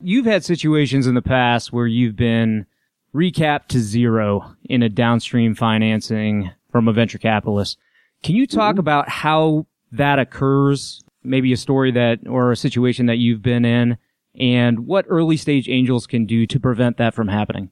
You've 0.00 0.26
had 0.26 0.44
situations 0.44 1.06
in 1.06 1.14
the 1.14 1.22
past 1.22 1.72
where 1.72 1.86
you've 1.86 2.16
been 2.16 2.66
recapped 3.14 3.68
to 3.68 3.80
zero 3.80 4.56
in 4.64 4.82
a 4.82 4.88
downstream 4.88 5.54
financing 5.54 6.50
from 6.70 6.88
a 6.88 6.92
venture 6.92 7.18
capitalist. 7.18 7.78
Can 8.22 8.34
you 8.34 8.46
talk 8.46 8.72
mm-hmm. 8.72 8.80
about 8.80 9.08
how 9.08 9.66
that 9.92 10.18
occurs 10.18 11.02
maybe 11.22 11.52
a 11.52 11.56
story 11.56 11.90
that 11.92 12.20
or 12.28 12.52
a 12.52 12.56
situation 12.56 13.06
that 13.06 13.18
you've 13.18 13.42
been 13.42 13.64
in 13.64 13.98
and 14.38 14.86
what 14.86 15.06
early 15.08 15.36
stage 15.36 15.68
angels 15.68 16.06
can 16.06 16.26
do 16.26 16.46
to 16.46 16.60
prevent 16.60 16.98
that 16.98 17.14
from 17.14 17.28
happening? 17.28 17.70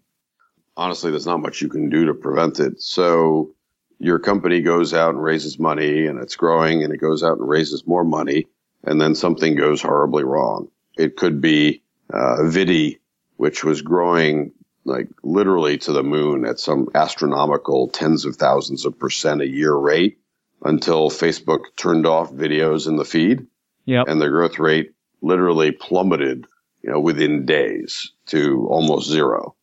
Honestly, 0.76 1.10
there's 1.10 1.26
not 1.26 1.40
much 1.40 1.60
you 1.60 1.68
can 1.68 1.88
do 1.88 2.06
to 2.06 2.14
prevent 2.14 2.60
it. 2.60 2.80
So 2.80 3.54
your 3.98 4.18
company 4.18 4.60
goes 4.60 4.94
out 4.94 5.14
and 5.14 5.22
raises 5.22 5.58
money 5.58 6.06
and 6.06 6.20
it's 6.20 6.36
growing 6.36 6.84
and 6.84 6.92
it 6.92 6.98
goes 6.98 7.22
out 7.22 7.38
and 7.38 7.48
raises 7.48 7.86
more 7.86 8.04
money 8.04 8.46
and 8.84 9.00
then 9.00 9.14
something 9.14 9.56
goes 9.56 9.82
horribly 9.82 10.24
wrong. 10.24 10.68
It 10.96 11.16
could 11.16 11.40
be 11.40 11.82
uh, 12.12 12.42
Viddy, 12.42 12.98
which 13.36 13.64
was 13.64 13.82
growing 13.82 14.52
like 14.84 15.08
literally 15.22 15.78
to 15.78 15.92
the 15.92 16.02
moon 16.02 16.44
at 16.46 16.58
some 16.58 16.88
astronomical 16.94 17.88
tens 17.88 18.24
of 18.24 18.36
thousands 18.36 18.86
of 18.86 18.98
percent 18.98 19.42
a 19.42 19.46
year 19.46 19.74
rate 19.74 20.18
until 20.62 21.10
Facebook 21.10 21.64
turned 21.76 22.06
off 22.06 22.32
videos 22.32 22.88
in 22.88 22.96
the 22.96 23.04
feed. 23.04 23.46
Yep. 23.86 24.06
And 24.08 24.20
the 24.20 24.28
growth 24.28 24.58
rate 24.58 24.92
literally 25.22 25.72
plummeted, 25.72 26.46
you 26.82 26.90
know, 26.90 27.00
within 27.00 27.46
days 27.46 28.12
to 28.26 28.66
almost 28.70 29.08
zero. 29.08 29.54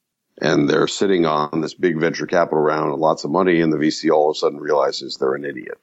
And 0.42 0.70
they're 0.70 0.88
sitting 0.88 1.26
on 1.26 1.62
this 1.62 1.74
big 1.74 2.00
venture 2.00 2.26
capital 2.26 2.60
round 2.60 2.92
and 2.92 3.00
lots 3.00 3.24
of 3.24 3.32
money 3.32 3.62
and 3.62 3.72
the 3.72 3.78
VC 3.78 4.12
all 4.12 4.30
of 4.30 4.36
a 4.36 4.40
sudden 4.40 4.60
realizes 4.60 5.18
they're 5.18 5.36
an 5.36 5.46
idiot. 5.46 5.80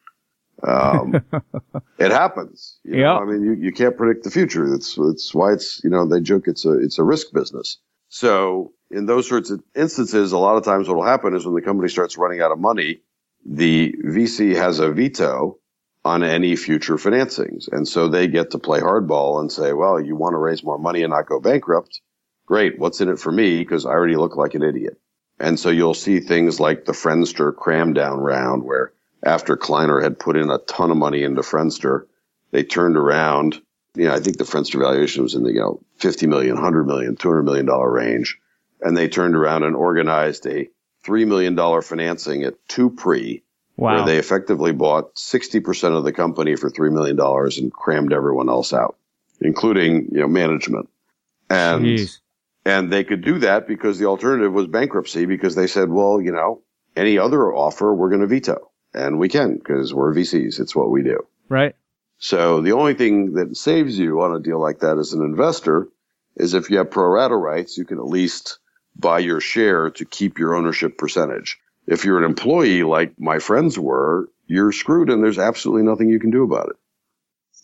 Um, 0.62 1.24
it 1.98 2.10
happens. 2.10 2.78
Yeah. 2.84 3.14
I 3.14 3.24
mean, 3.24 3.42
you, 3.42 3.54
you 3.54 3.72
can't 3.72 3.96
predict 3.96 4.24
the 4.24 4.30
future. 4.30 4.74
It's, 4.74 4.98
it's 4.98 5.34
why 5.34 5.52
it's, 5.52 5.82
you 5.82 5.90
know, 5.90 6.06
they 6.06 6.20
joke 6.20 6.48
it's 6.48 6.64
a, 6.64 6.78
it's 6.78 6.98
a 6.98 7.04
risk 7.04 7.32
business. 7.32 7.78
So 8.08 8.72
in 8.90 9.06
those 9.06 9.26
sorts 9.26 9.50
of 9.50 9.62
instances, 9.74 10.32
a 10.32 10.38
lot 10.38 10.56
of 10.56 10.64
times 10.64 10.86
what 10.86 10.96
will 10.96 11.04
happen 11.04 11.34
is 11.34 11.46
when 11.46 11.54
the 11.54 11.62
company 11.62 11.88
starts 11.88 12.18
running 12.18 12.42
out 12.42 12.52
of 12.52 12.58
money, 12.58 13.00
the 13.44 13.94
VC 14.04 14.56
has 14.56 14.78
a 14.78 14.90
veto 14.90 15.58
on 16.04 16.22
any 16.24 16.56
future 16.56 16.96
financings. 16.96 17.68
And 17.70 17.86
so 17.86 18.08
they 18.08 18.26
get 18.26 18.50
to 18.50 18.58
play 18.58 18.80
hardball 18.80 19.40
and 19.40 19.50
say, 19.50 19.72
well, 19.72 20.00
you 20.00 20.16
want 20.16 20.34
to 20.34 20.38
raise 20.38 20.64
more 20.64 20.78
money 20.78 21.02
and 21.02 21.10
not 21.10 21.26
go 21.26 21.40
bankrupt. 21.40 22.00
Great. 22.46 22.78
What's 22.78 23.00
in 23.00 23.08
it 23.08 23.20
for 23.20 23.30
me? 23.30 23.58
Because 23.58 23.86
I 23.86 23.90
already 23.90 24.16
look 24.16 24.36
like 24.36 24.54
an 24.54 24.62
idiot. 24.62 24.98
And 25.38 25.58
so 25.58 25.70
you'll 25.70 25.94
see 25.94 26.20
things 26.20 26.60
like 26.60 26.84
the 26.84 26.92
Friendster 26.92 27.54
cram 27.54 27.94
down 27.94 28.18
round 28.18 28.64
where 28.64 28.92
after 29.24 29.56
Kleiner 29.56 30.00
had 30.00 30.18
put 30.18 30.36
in 30.36 30.50
a 30.50 30.58
ton 30.58 30.90
of 30.90 30.96
money 30.96 31.22
into 31.22 31.42
Friendster, 31.42 32.06
they 32.50 32.64
turned 32.64 32.96
around. 32.96 33.60
You 33.94 34.06
know, 34.06 34.14
I 34.14 34.20
think 34.20 34.38
the 34.38 34.44
Friendster 34.44 34.80
valuation 34.80 35.22
was 35.22 35.34
in 35.34 35.44
the, 35.44 35.52
you 35.52 35.60
know, 35.60 35.80
50 35.98 36.26
million, 36.26 36.54
100 36.54 36.84
million, 36.84 37.16
200 37.16 37.42
million 37.42 37.66
dollar 37.66 37.90
range. 37.90 38.38
And 38.80 38.96
they 38.96 39.08
turned 39.08 39.36
around 39.36 39.62
and 39.62 39.76
organized 39.76 40.46
a 40.46 40.68
$3 41.04 41.26
million 41.26 41.82
financing 41.82 42.44
at 42.44 42.54
two 42.68 42.90
pre, 42.90 43.42
wow. 43.76 43.96
where 43.96 44.06
they 44.06 44.18
effectively 44.18 44.72
bought 44.72 45.14
60% 45.16 45.96
of 45.96 46.04
the 46.04 46.12
company 46.12 46.56
for 46.56 46.70
$3 46.70 46.92
million 46.92 47.18
and 47.20 47.72
crammed 47.72 48.12
everyone 48.12 48.48
else 48.48 48.72
out, 48.72 48.96
including, 49.40 50.08
you 50.12 50.20
know, 50.20 50.28
management. 50.28 50.88
And, 51.50 51.84
Jeez. 51.84 52.18
and 52.64 52.92
they 52.92 53.04
could 53.04 53.22
do 53.22 53.38
that 53.40 53.66
because 53.66 53.98
the 53.98 54.06
alternative 54.06 54.52
was 54.52 54.66
bankruptcy 54.66 55.26
because 55.26 55.54
they 55.54 55.66
said, 55.66 55.90
well, 55.90 56.20
you 56.20 56.32
know, 56.32 56.62
any 56.96 57.18
other 57.18 57.52
offer 57.54 57.94
we're 57.94 58.10
going 58.10 58.20
to 58.20 58.26
veto 58.26 58.70
and 58.94 59.18
we 59.18 59.28
can 59.28 59.56
because 59.56 59.94
we're 59.94 60.14
VCs. 60.14 60.60
It's 60.60 60.76
what 60.76 60.90
we 60.90 61.02
do. 61.02 61.26
Right. 61.48 61.74
So 62.18 62.60
the 62.60 62.72
only 62.72 62.94
thing 62.94 63.34
that 63.34 63.56
saves 63.56 63.98
you 63.98 64.20
on 64.22 64.34
a 64.34 64.40
deal 64.40 64.60
like 64.60 64.80
that 64.80 64.98
as 64.98 65.12
an 65.12 65.22
investor 65.22 65.88
is 66.36 66.54
if 66.54 66.70
you 66.70 66.78
have 66.78 66.90
pro 66.90 67.06
rata 67.08 67.36
rights, 67.36 67.76
you 67.76 67.84
can 67.84 67.98
at 67.98 68.06
least 68.06 68.58
buy 68.96 69.18
your 69.18 69.40
share 69.40 69.90
to 69.90 70.04
keep 70.04 70.38
your 70.38 70.54
ownership 70.54 70.98
percentage. 70.98 71.58
If 71.86 72.04
you're 72.04 72.18
an 72.18 72.24
employee 72.24 72.82
like 72.82 73.18
my 73.18 73.38
friends 73.38 73.78
were, 73.78 74.28
you're 74.46 74.72
screwed 74.72 75.10
and 75.10 75.22
there's 75.22 75.38
absolutely 75.38 75.82
nothing 75.82 76.08
you 76.08 76.20
can 76.20 76.30
do 76.30 76.44
about 76.44 76.68
it. 76.68 76.76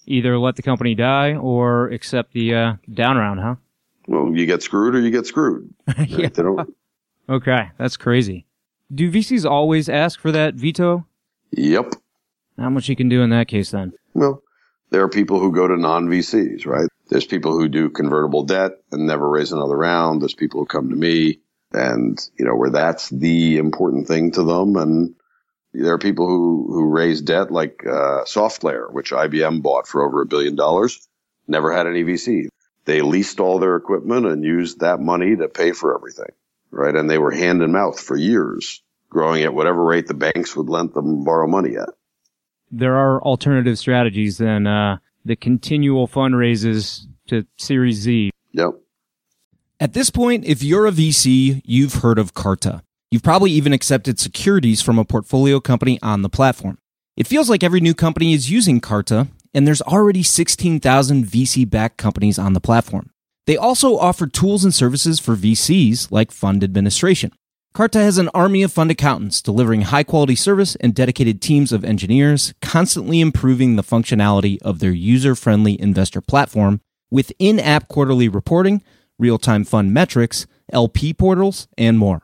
Either 0.07 0.39
let 0.39 0.57
the 0.57 0.63
company 0.63 0.95
die 0.95 1.35
or 1.35 1.89
accept 1.89 2.33
the 2.33 2.55
uh, 2.55 2.73
down 2.93 3.17
round, 3.17 3.41
huh? 3.41 3.55
Well, 4.07 4.35
you 4.35 4.47
get 4.47 4.63
screwed 4.63 4.95
or 4.95 5.01
you 5.01 5.11
get 5.11 5.27
screwed. 5.27 5.73
yeah. 6.07 6.31
Okay, 7.29 7.71
that's 7.77 7.99
crazy. 7.99 8.47
Do 8.93 9.11
VCs 9.11 9.49
always 9.49 9.89
ask 9.91 10.19
for 10.19 10.33
that 10.33 10.55
veto? 10.55 11.07
Yep. 11.53 11.93
How 12.59 12.71
much 12.71 12.89
you 12.89 12.97
can 12.97 13.11
do 13.11 13.23
in 13.23 13.31
that 13.31 13.49
case 13.49 13.71
then? 13.71 13.93
Well, 14.15 14.43
there 14.91 15.03
are 15.03 15.09
people 15.09 15.39
who 15.41 15.53
go 15.53 15.69
to 15.69 15.77
non 15.77 16.09
VCs, 16.09 16.67
right? 16.67 16.89
There's 17.09 17.27
people 17.27 17.53
who 17.53 17.69
do 17.69 17.91
convertible 17.91 18.45
debt 18.45 18.73
and 18.93 19.07
never 19.07 19.29
raise 19.29 19.53
another 19.53 19.77
round. 19.77 20.23
There's 20.23 20.35
people 20.35 20.61
who 20.61 20.67
come 20.67 20.91
to 20.91 20.97
me 20.97 21.41
and, 21.73 22.19
you 22.39 22.45
know, 22.45 22.55
where 22.55 22.71
that's 22.71 23.09
the 23.11 23.59
important 23.59 24.09
thing 24.09 24.33
to 24.33 24.43
them. 24.43 24.77
And 24.77 25.15
there 25.73 25.95
are 25.95 25.99
people 25.99 26.27
who, 26.27 26.67
who 26.71 26.87
raise 26.89 27.23
debt 27.23 27.51
like, 27.51 27.83
uh, 27.87 28.25
SoftLayer, 28.25 28.93
which 28.93 29.13
IBM 29.13 29.63
bought 29.63 29.87
for 29.87 30.03
over 30.07 30.23
a 30.23 30.27
billion 30.27 30.57
dollars. 30.57 31.07
never 31.47 31.73
had 31.73 31.87
any 31.87 32.05
VC. 32.05 32.49
They 32.85 33.03
leased 33.03 33.41
all 33.41 33.59
their 33.59 33.77
equipment 33.77 34.27
and 34.27 34.45
used 34.45 34.81
that 34.81 35.01
money 35.01 35.37
to 35.37 35.49
pay 35.49 35.73
for 35.73 35.95
everything, 35.95 36.33
right? 36.71 36.95
And 36.95 37.09
they 37.11 37.19
were 37.19 37.31
hand 37.31 37.63
and 37.63 37.73
mouth 37.73 38.01
for 38.01 38.17
years, 38.17 38.83
growing 39.11 39.43
at 39.45 39.55
whatever 39.55 39.85
rate 39.85 40.07
the 40.07 40.15
banks 40.15 40.57
would 40.57 40.71
lend 40.71 40.95
them 40.95 41.25
borrow 41.25 41.47
money 41.47 41.77
at. 41.77 41.91
There 42.71 42.97
are 42.97 43.23
alternative 43.23 43.79
strategies 43.79 44.39
than 44.39 44.67
uh, 44.67 44.99
the 45.25 45.37
continual 45.37 46.09
fundraises 46.09 47.07
to 47.29 47.47
Series 47.57 47.97
Z. 47.97 48.31
Yep. 48.53 48.71
At 49.81 49.93
this 49.93 50.11
point, 50.11 50.45
if 50.45 50.63
you're 50.63 50.87
a 50.87 50.91
VC, 50.91 51.63
you've 51.65 51.95
heard 51.95 52.19
of 52.19 52.35
Carta. 52.35 52.83
You've 53.11 53.23
probably 53.23 53.53
even 53.53 53.73
accepted 53.73 54.19
securities 54.19 54.83
from 54.83 54.99
a 54.99 55.05
portfolio 55.05 55.61
company 55.61 55.99
on 56.03 56.23
the 56.23 56.29
platform. 56.29 56.79
It 57.17 57.27
feels 57.27 57.49
like 57.49 57.63
every 57.63 57.81
new 57.81 57.95
company 57.95 58.33
is 58.33 58.51
using 58.51 58.81
Carta, 58.81 59.29
and 59.55 59.67
there's 59.67 59.83
already 59.83 60.23
16,000 60.23 61.25
VC 61.25 61.69
backed 61.69 61.97
companies 61.97 62.39
on 62.39 62.53
the 62.53 62.61
platform. 62.61 63.11
They 63.47 63.57
also 63.57 63.97
offer 63.97 64.27
tools 64.27 64.63
and 64.63 64.75
services 64.75 65.21
for 65.21 65.35
VCs 65.35 66.11
like 66.11 66.31
fund 66.31 66.63
administration. 66.63 67.33
Carta 67.75 68.01
has 68.01 68.19
an 68.19 68.31
army 68.35 68.63
of 68.63 68.73
fund 68.73 68.91
accountants 68.91 69.41
delivering 69.41 69.83
high 69.83 70.03
quality 70.03 70.35
service 70.35 70.75
and 70.77 70.95
dedicated 70.95 71.41
teams 71.41 71.71
of 71.71 71.85
engineers, 71.85 72.53
constantly 72.61 73.21
improving 73.21 73.77
the 73.77 73.85
functionality 73.85 74.59
of 74.63 74.81
their 74.81 74.91
user 74.91 75.35
friendly 75.35 75.81
investor 75.81 76.21
platform 76.21 76.81
with 77.11 77.33
in 77.39 77.61
app 77.61 77.89
quarterly 77.89 78.29
reporting, 78.29 78.83
real 79.19 79.39
time 79.39 79.65
fund 79.65 79.95
metrics, 79.95 80.47
LP 80.73 81.15
portals, 81.15 81.69
and 81.79 81.99
more. 81.99 82.23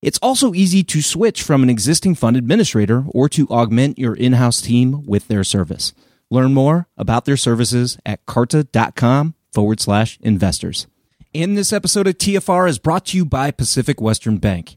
It's 0.00 0.18
also 0.22 0.54
easy 0.54 0.82
to 0.84 1.02
switch 1.02 1.42
from 1.42 1.62
an 1.62 1.70
existing 1.70 2.14
fund 2.14 2.36
administrator 2.36 3.04
or 3.08 3.28
to 3.30 3.48
augment 3.48 3.98
your 3.98 4.14
in 4.14 4.34
house 4.34 4.60
team 4.60 5.04
with 5.06 5.28
their 5.28 5.44
service. 5.44 5.92
Learn 6.30 6.52
more 6.54 6.88
about 6.96 7.24
their 7.24 7.36
services 7.36 7.98
at 8.04 8.24
carta.com 8.26 9.34
forward 9.52 9.80
slash 9.80 10.18
investors. 10.20 10.86
And 11.34 11.56
this 11.56 11.72
episode 11.72 12.06
of 12.06 12.18
TFR 12.18 12.68
is 12.68 12.78
brought 12.78 13.06
to 13.06 13.16
you 13.16 13.24
by 13.24 13.50
Pacific 13.50 14.00
Western 14.00 14.38
Bank. 14.38 14.76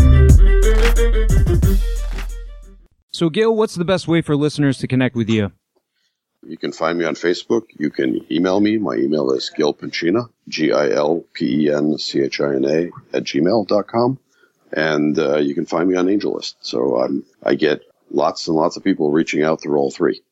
So, 3.21 3.29
Gil, 3.29 3.55
what's 3.55 3.75
the 3.75 3.85
best 3.85 4.07
way 4.07 4.21
for 4.21 4.35
listeners 4.35 4.79
to 4.79 4.87
connect 4.87 5.15
with 5.15 5.29
you? 5.29 5.51
You 6.43 6.57
can 6.57 6.71
find 6.71 6.97
me 6.97 7.05
on 7.05 7.13
Facebook. 7.13 7.65
You 7.77 7.91
can 7.91 8.25
email 8.31 8.59
me. 8.59 8.79
My 8.79 8.95
email 8.95 9.31
is 9.31 9.51
gilpenchina, 9.55 10.27
G-I-L-P-E-N-C-H-I-N-A 10.47 11.15
at 13.15 13.23
gmail.com. 13.23 14.19
And 14.71 15.19
uh, 15.19 15.37
you 15.37 15.53
can 15.53 15.67
find 15.67 15.87
me 15.87 15.95
on 15.95 16.07
AngelList. 16.07 16.55
So 16.61 16.99
um, 16.99 17.23
I 17.43 17.53
get 17.53 17.81
lots 18.09 18.47
and 18.47 18.57
lots 18.57 18.75
of 18.75 18.83
people 18.83 19.11
reaching 19.11 19.43
out 19.43 19.61
through 19.61 19.77
all 19.77 19.91
three. 19.91 20.23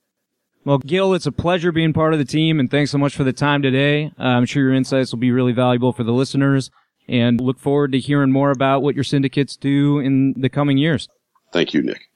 Well, 0.66 0.80
Gil, 0.80 1.14
it's 1.14 1.26
a 1.26 1.32
pleasure 1.32 1.72
being 1.72 1.94
part 1.94 2.14
of 2.14 2.20
the 2.20 2.26
team, 2.26 2.60
and 2.60 2.70
thanks 2.70 2.92
so 2.92 2.98
much 2.98 3.16
for 3.16 3.24
the 3.24 3.32
time 3.34 3.62
today. 3.62 4.12
Uh, 4.20 4.24
I'm 4.24 4.46
sure 4.46 4.64
your 4.64 4.74
insights 4.74 5.12
will 5.12 5.20
be 5.20 5.32
really 5.32 5.54
valuable 5.54 5.94
for 5.94 6.04
the 6.04 6.12
listeners, 6.12 6.70
and 7.10 7.42
look 7.42 7.60
forward 7.60 7.92
to 7.94 8.00
hearing 8.00 8.32
more 8.32 8.52
about 8.52 8.82
what 8.82 8.96
your 8.96 9.04
syndicates 9.04 9.56
do 9.56 10.00
in 10.00 10.34
the 10.38 10.50
coming 10.50 10.78
years. 10.78 11.08
Thank 11.52 11.74
you, 11.74 11.82
Nick. 11.82 12.10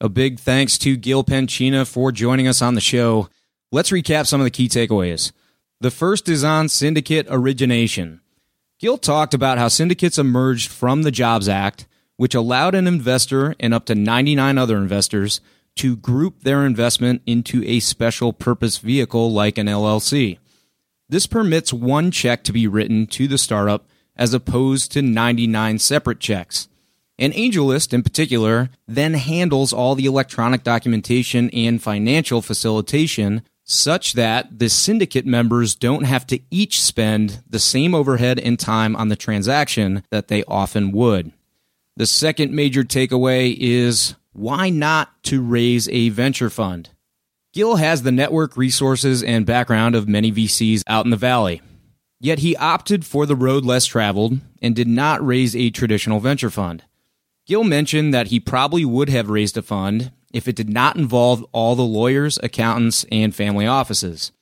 A 0.00 0.08
big 0.08 0.40
thanks 0.40 0.78
to 0.78 0.96
Gil 0.96 1.22
Penchina 1.22 1.86
for 1.86 2.10
joining 2.10 2.48
us 2.48 2.60
on 2.60 2.74
the 2.74 2.80
show. 2.80 3.28
Let's 3.70 3.90
recap 3.90 4.26
some 4.26 4.40
of 4.40 4.44
the 4.44 4.50
key 4.50 4.68
takeaways. 4.68 5.32
The 5.80 5.90
first 5.90 6.28
is 6.28 6.42
on 6.42 6.68
syndicate 6.68 7.26
origination. 7.28 8.20
Gil 8.80 8.98
talked 8.98 9.32
about 9.32 9.58
how 9.58 9.68
syndicates 9.68 10.18
emerged 10.18 10.70
from 10.70 11.02
the 11.02 11.12
Jobs 11.12 11.48
Act, 11.48 11.86
which 12.16 12.34
allowed 12.34 12.74
an 12.74 12.86
investor 12.86 13.54
and 13.60 13.72
up 13.72 13.84
to 13.86 13.94
99 13.94 14.58
other 14.58 14.76
investors 14.76 15.40
to 15.76 15.96
group 15.96 16.42
their 16.42 16.66
investment 16.66 17.22
into 17.26 17.62
a 17.64 17.80
special 17.80 18.32
purpose 18.32 18.78
vehicle 18.78 19.32
like 19.32 19.56
an 19.56 19.66
LLC. 19.66 20.38
This 21.12 21.26
permits 21.26 21.74
one 21.74 22.10
check 22.10 22.42
to 22.44 22.54
be 22.54 22.66
written 22.66 23.06
to 23.08 23.28
the 23.28 23.36
startup 23.36 23.86
as 24.16 24.32
opposed 24.32 24.92
to 24.92 25.02
99 25.02 25.78
separate 25.78 26.20
checks. 26.20 26.68
An 27.18 27.32
AngelList, 27.32 27.92
in 27.92 28.02
particular, 28.02 28.70
then 28.88 29.12
handles 29.12 29.74
all 29.74 29.94
the 29.94 30.06
electronic 30.06 30.62
documentation 30.62 31.50
and 31.50 31.82
financial 31.82 32.40
facilitation 32.40 33.42
such 33.62 34.14
that 34.14 34.58
the 34.58 34.70
syndicate 34.70 35.26
members 35.26 35.74
don't 35.74 36.04
have 36.04 36.26
to 36.28 36.40
each 36.50 36.80
spend 36.80 37.42
the 37.46 37.58
same 37.58 37.94
overhead 37.94 38.38
and 38.38 38.58
time 38.58 38.96
on 38.96 39.08
the 39.08 39.14
transaction 39.14 40.04
that 40.08 40.28
they 40.28 40.42
often 40.44 40.92
would. 40.92 41.30
The 41.94 42.06
second 42.06 42.54
major 42.54 42.84
takeaway 42.84 43.54
is 43.60 44.14
why 44.32 44.70
not 44.70 45.22
to 45.24 45.42
raise 45.42 45.90
a 45.90 46.08
venture 46.08 46.48
fund? 46.48 46.88
Gil 47.52 47.76
has 47.76 48.02
the 48.02 48.12
network 48.12 48.56
resources 48.56 49.22
and 49.22 49.44
background 49.44 49.94
of 49.94 50.08
many 50.08 50.32
VCs 50.32 50.82
out 50.86 51.04
in 51.04 51.10
the 51.10 51.18
valley. 51.18 51.60
Yet 52.18 52.38
he 52.38 52.56
opted 52.56 53.04
for 53.04 53.26
the 53.26 53.36
road 53.36 53.62
less 53.62 53.84
traveled 53.84 54.40
and 54.62 54.74
did 54.74 54.88
not 54.88 55.24
raise 55.24 55.54
a 55.54 55.68
traditional 55.68 56.18
venture 56.18 56.48
fund. 56.48 56.84
Gil 57.46 57.64
mentioned 57.64 58.14
that 58.14 58.28
he 58.28 58.40
probably 58.40 58.86
would 58.86 59.10
have 59.10 59.28
raised 59.28 59.58
a 59.58 59.62
fund 59.62 60.12
if 60.32 60.48
it 60.48 60.56
did 60.56 60.70
not 60.70 60.96
involve 60.96 61.44
all 61.52 61.74
the 61.74 61.82
lawyers, 61.82 62.38
accountants, 62.42 63.04
and 63.12 63.34
family 63.34 63.66
offices. 63.66 64.32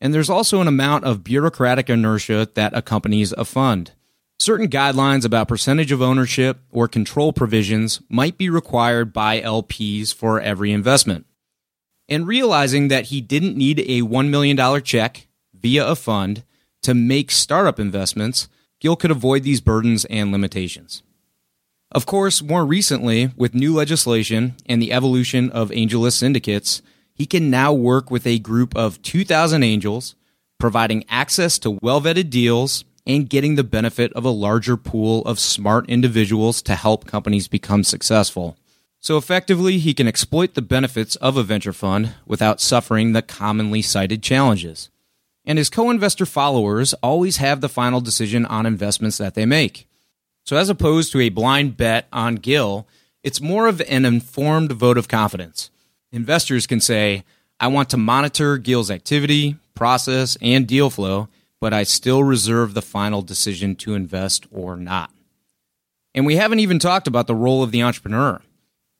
And 0.00 0.14
there's 0.14 0.30
also 0.30 0.60
an 0.60 0.68
amount 0.68 1.04
of 1.04 1.24
bureaucratic 1.24 1.90
inertia 1.90 2.48
that 2.54 2.76
accompanies 2.76 3.32
a 3.32 3.44
fund. 3.44 3.90
Certain 4.38 4.68
guidelines 4.68 5.24
about 5.24 5.48
percentage 5.48 5.90
of 5.90 6.00
ownership 6.00 6.60
or 6.70 6.86
control 6.86 7.32
provisions 7.32 8.00
might 8.08 8.38
be 8.38 8.48
required 8.48 9.12
by 9.12 9.40
LPs 9.40 10.14
for 10.14 10.40
every 10.40 10.70
investment. 10.70 11.26
And 12.08 12.26
realizing 12.26 12.88
that 12.88 13.06
he 13.06 13.20
didn't 13.20 13.56
need 13.56 13.80
a 13.80 14.02
$1 14.02 14.28
million 14.28 14.82
check 14.82 15.28
via 15.54 15.86
a 15.86 15.96
fund 15.96 16.42
to 16.82 16.94
make 16.94 17.30
startup 17.30 17.78
investments, 17.78 18.48
Gil 18.80 18.96
could 18.96 19.10
avoid 19.10 19.44
these 19.44 19.60
burdens 19.60 20.04
and 20.06 20.32
limitations. 20.32 21.02
Of 21.92 22.06
course, 22.06 22.42
more 22.42 22.64
recently, 22.64 23.30
with 23.36 23.54
new 23.54 23.74
legislation 23.74 24.54
and 24.66 24.80
the 24.80 24.92
evolution 24.92 25.50
of 25.50 25.70
AngelList 25.70 26.14
syndicates, 26.14 26.82
he 27.14 27.26
can 27.26 27.50
now 27.50 27.72
work 27.72 28.10
with 28.10 28.26
a 28.26 28.38
group 28.38 28.74
of 28.74 29.00
2,000 29.02 29.62
angels, 29.62 30.14
providing 30.58 31.04
access 31.08 31.58
to 31.60 31.78
well 31.82 32.00
vetted 32.00 32.30
deals 32.30 32.84
and 33.06 33.28
getting 33.28 33.56
the 33.56 33.64
benefit 33.64 34.12
of 34.14 34.24
a 34.24 34.30
larger 34.30 34.76
pool 34.76 35.22
of 35.24 35.38
smart 35.38 35.88
individuals 35.88 36.62
to 36.62 36.74
help 36.74 37.06
companies 37.06 37.48
become 37.48 37.84
successful. 37.84 38.56
So 39.02 39.16
effectively, 39.16 39.78
he 39.78 39.94
can 39.94 40.06
exploit 40.06 40.54
the 40.54 40.62
benefits 40.62 41.16
of 41.16 41.36
a 41.36 41.42
venture 41.42 41.72
fund 41.72 42.14
without 42.24 42.60
suffering 42.60 43.12
the 43.12 43.20
commonly 43.20 43.82
cited 43.82 44.22
challenges. 44.22 44.90
And 45.44 45.58
his 45.58 45.68
co 45.68 45.90
investor 45.90 46.24
followers 46.24 46.94
always 47.02 47.38
have 47.38 47.60
the 47.60 47.68
final 47.68 48.00
decision 48.00 48.46
on 48.46 48.64
investments 48.64 49.18
that 49.18 49.34
they 49.34 49.44
make. 49.44 49.88
So, 50.44 50.56
as 50.56 50.70
opposed 50.70 51.10
to 51.12 51.20
a 51.20 51.30
blind 51.30 51.76
bet 51.76 52.06
on 52.12 52.36
Gil, 52.36 52.86
it's 53.24 53.40
more 53.40 53.66
of 53.66 53.80
an 53.88 54.04
informed 54.04 54.70
vote 54.70 54.96
of 54.96 55.08
confidence. 55.08 55.70
Investors 56.12 56.68
can 56.68 56.80
say, 56.80 57.24
I 57.58 57.66
want 57.66 57.90
to 57.90 57.96
monitor 57.96 58.56
Gil's 58.56 58.90
activity, 58.90 59.56
process, 59.74 60.36
and 60.40 60.64
deal 60.64 60.90
flow, 60.90 61.28
but 61.60 61.72
I 61.72 61.82
still 61.82 62.22
reserve 62.22 62.74
the 62.74 62.82
final 62.82 63.20
decision 63.20 63.74
to 63.76 63.94
invest 63.94 64.46
or 64.52 64.76
not. 64.76 65.10
And 66.14 66.24
we 66.24 66.36
haven't 66.36 66.60
even 66.60 66.78
talked 66.78 67.08
about 67.08 67.26
the 67.26 67.34
role 67.34 67.64
of 67.64 67.72
the 67.72 67.82
entrepreneur. 67.82 68.40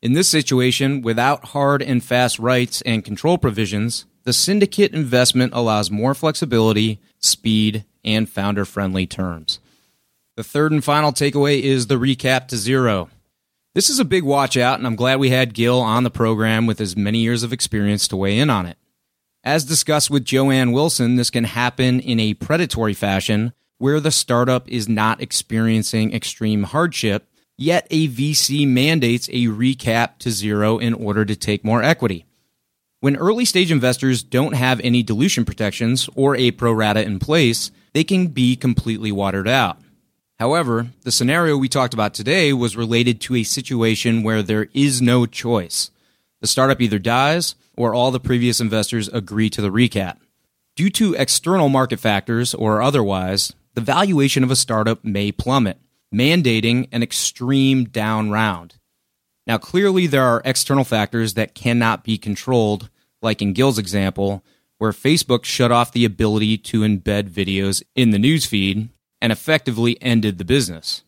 In 0.02 0.14
this 0.14 0.28
situation, 0.28 1.00
without 1.00 1.46
hard 1.46 1.80
and 1.80 2.02
fast 2.02 2.40
rights 2.40 2.82
and 2.82 3.04
control 3.04 3.38
provisions, 3.38 4.04
the 4.24 4.32
syndicate 4.32 4.92
investment 4.92 5.52
allows 5.54 5.92
more 5.92 6.12
flexibility, 6.12 7.00
speed, 7.20 7.84
and 8.04 8.28
founder 8.28 8.64
friendly 8.64 9.06
terms. 9.06 9.60
The 10.36 10.42
third 10.42 10.72
and 10.72 10.82
final 10.82 11.12
takeaway 11.12 11.60
is 11.60 11.86
the 11.86 12.00
recap 12.00 12.48
to 12.48 12.56
zero. 12.56 13.10
This 13.74 13.88
is 13.88 14.00
a 14.00 14.04
big 14.04 14.24
watch 14.24 14.56
out, 14.56 14.78
and 14.78 14.88
I'm 14.88 14.96
glad 14.96 15.20
we 15.20 15.30
had 15.30 15.54
Gil 15.54 15.78
on 15.78 16.02
the 16.02 16.10
program 16.10 16.66
with 16.66 16.80
as 16.80 16.96
many 16.96 17.20
years 17.20 17.44
of 17.44 17.52
experience 17.52 18.08
to 18.08 18.16
weigh 18.16 18.40
in 18.40 18.50
on 18.50 18.66
it. 18.66 18.78
As 19.44 19.64
discussed 19.64 20.10
with 20.10 20.24
Joanne 20.24 20.72
Wilson, 20.72 21.14
this 21.14 21.30
can 21.30 21.44
happen 21.44 22.00
in 22.00 22.18
a 22.18 22.34
predatory 22.34 22.94
fashion 22.94 23.52
where 23.78 24.00
the 24.00 24.10
startup 24.10 24.68
is 24.68 24.88
not 24.88 25.20
experiencing 25.20 26.12
extreme 26.12 26.64
hardship, 26.64 27.28
yet 27.62 27.86
a 27.90 28.08
VC 28.08 28.66
mandates 28.66 29.28
a 29.28 29.46
recap 29.46 30.18
to 30.18 30.30
zero 30.30 30.78
in 30.78 30.94
order 30.94 31.24
to 31.24 31.36
take 31.36 31.64
more 31.64 31.82
equity. 31.82 32.26
When 33.00 33.16
early 33.16 33.44
stage 33.44 33.72
investors 33.72 34.22
don't 34.22 34.54
have 34.54 34.80
any 34.80 35.02
dilution 35.02 35.44
protections 35.44 36.08
or 36.14 36.36
a 36.36 36.50
pro 36.52 36.72
rata 36.72 37.02
in 37.02 37.18
place, 37.18 37.70
they 37.94 38.04
can 38.04 38.28
be 38.28 38.54
completely 38.54 39.10
watered 39.10 39.48
out. 39.48 39.78
However, 40.38 40.88
the 41.02 41.12
scenario 41.12 41.56
we 41.56 41.68
talked 41.68 41.94
about 41.94 42.14
today 42.14 42.52
was 42.52 42.76
related 42.76 43.20
to 43.22 43.36
a 43.36 43.42
situation 43.42 44.22
where 44.22 44.42
there 44.42 44.68
is 44.72 45.00
no 45.00 45.26
choice. 45.26 45.90
The 46.40 46.46
startup 46.48 46.80
either 46.80 46.98
dies 46.98 47.54
or 47.76 47.94
all 47.94 48.10
the 48.10 48.20
previous 48.20 48.60
investors 48.60 49.08
agree 49.08 49.50
to 49.50 49.62
the 49.62 49.70
recap. 49.70 50.16
Due 50.74 50.90
to 50.90 51.14
external 51.14 51.68
market 51.68 52.00
factors 52.00 52.54
or 52.54 52.82
otherwise, 52.82 53.52
the 53.74 53.80
valuation 53.80 54.42
of 54.42 54.50
a 54.50 54.56
startup 54.56 55.04
may 55.04 55.30
plummet, 55.30 55.78
mandating 56.12 56.88
an 56.92 57.02
extreme 57.02 57.84
down 57.84 58.30
round. 58.30 58.76
Now, 59.46 59.58
clearly, 59.58 60.06
there 60.06 60.24
are 60.24 60.42
external 60.44 60.84
factors 60.84 61.34
that 61.34 61.54
cannot 61.54 62.04
be 62.04 62.16
controlled, 62.18 62.90
like 63.20 63.42
in 63.42 63.54
Gil's 63.54 63.78
example, 63.78 64.44
where 64.78 64.92
Facebook 64.92 65.44
shut 65.44 65.72
off 65.72 65.92
the 65.92 66.04
ability 66.04 66.58
to 66.58 66.80
embed 66.80 67.30
videos 67.30 67.82
in 67.94 68.10
the 68.10 68.18
newsfeed 68.18 68.88
and 69.20 69.32
effectively 69.32 70.00
ended 70.02 70.38
the 70.38 70.44
business. 70.44 71.02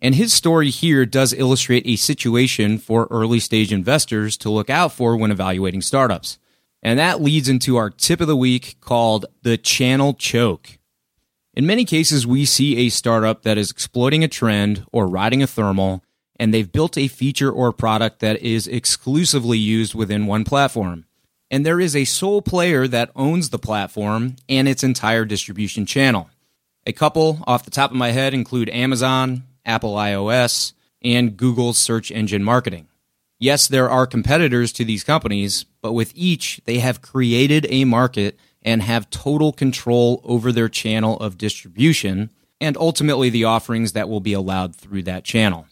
And 0.00 0.16
his 0.16 0.32
story 0.32 0.70
here 0.70 1.06
does 1.06 1.32
illustrate 1.32 1.86
a 1.86 1.94
situation 1.94 2.78
for 2.78 3.06
early 3.10 3.38
stage 3.38 3.72
investors 3.72 4.36
to 4.38 4.50
look 4.50 4.68
out 4.68 4.92
for 4.92 5.16
when 5.16 5.30
evaluating 5.30 5.80
startups. 5.80 6.38
And 6.82 6.98
that 6.98 7.22
leads 7.22 7.48
into 7.48 7.76
our 7.76 7.88
tip 7.88 8.20
of 8.20 8.26
the 8.26 8.36
week 8.36 8.78
called 8.80 9.26
the 9.42 9.56
channel 9.56 10.14
choke. 10.14 10.78
In 11.54 11.66
many 11.66 11.84
cases, 11.84 12.26
we 12.26 12.46
see 12.46 12.78
a 12.78 12.88
startup 12.88 13.42
that 13.42 13.58
is 13.58 13.70
exploiting 13.70 14.24
a 14.24 14.28
trend 14.28 14.86
or 14.90 15.06
riding 15.06 15.42
a 15.42 15.46
thermal 15.46 16.02
and 16.36 16.52
they've 16.52 16.72
built 16.72 16.96
a 16.96 17.08
feature 17.08 17.52
or 17.52 17.72
product 17.72 18.20
that 18.20 18.40
is 18.42 18.66
exclusively 18.66 19.58
used 19.58 19.94
within 19.94 20.26
one 20.26 20.44
platform. 20.44 21.04
And 21.50 21.64
there 21.64 21.78
is 21.78 21.94
a 21.94 22.06
sole 22.06 22.40
player 22.40 22.88
that 22.88 23.12
owns 23.14 23.50
the 23.50 23.58
platform 23.58 24.36
and 24.48 24.66
its 24.66 24.82
entire 24.82 25.26
distribution 25.26 25.84
channel. 25.84 26.30
A 26.86 26.92
couple 26.92 27.44
off 27.46 27.64
the 27.64 27.70
top 27.70 27.90
of 27.90 27.96
my 27.96 28.10
head 28.10 28.32
include 28.32 28.70
Amazon, 28.70 29.44
Apple 29.64 29.94
iOS, 29.94 30.72
and 31.02 31.36
Google's 31.36 31.78
search 31.78 32.10
engine 32.10 32.42
marketing. 32.42 32.88
Yes, 33.38 33.68
there 33.68 33.90
are 33.90 34.06
competitors 34.06 34.72
to 34.72 34.84
these 34.84 35.04
companies, 35.04 35.64
but 35.82 35.92
with 35.92 36.12
each, 36.14 36.60
they 36.64 36.78
have 36.78 37.02
created 37.02 37.66
a 37.68 37.84
market 37.84 38.38
and 38.64 38.82
have 38.82 39.10
total 39.10 39.52
control 39.52 40.20
over 40.24 40.52
their 40.52 40.68
channel 40.68 41.18
of 41.20 41.38
distribution 41.38 42.30
and 42.60 42.76
ultimately 42.76 43.28
the 43.28 43.44
offerings 43.44 43.92
that 43.92 44.08
will 44.08 44.20
be 44.20 44.32
allowed 44.32 44.74
through 44.74 45.02
that 45.02 45.24
channel. 45.24 45.66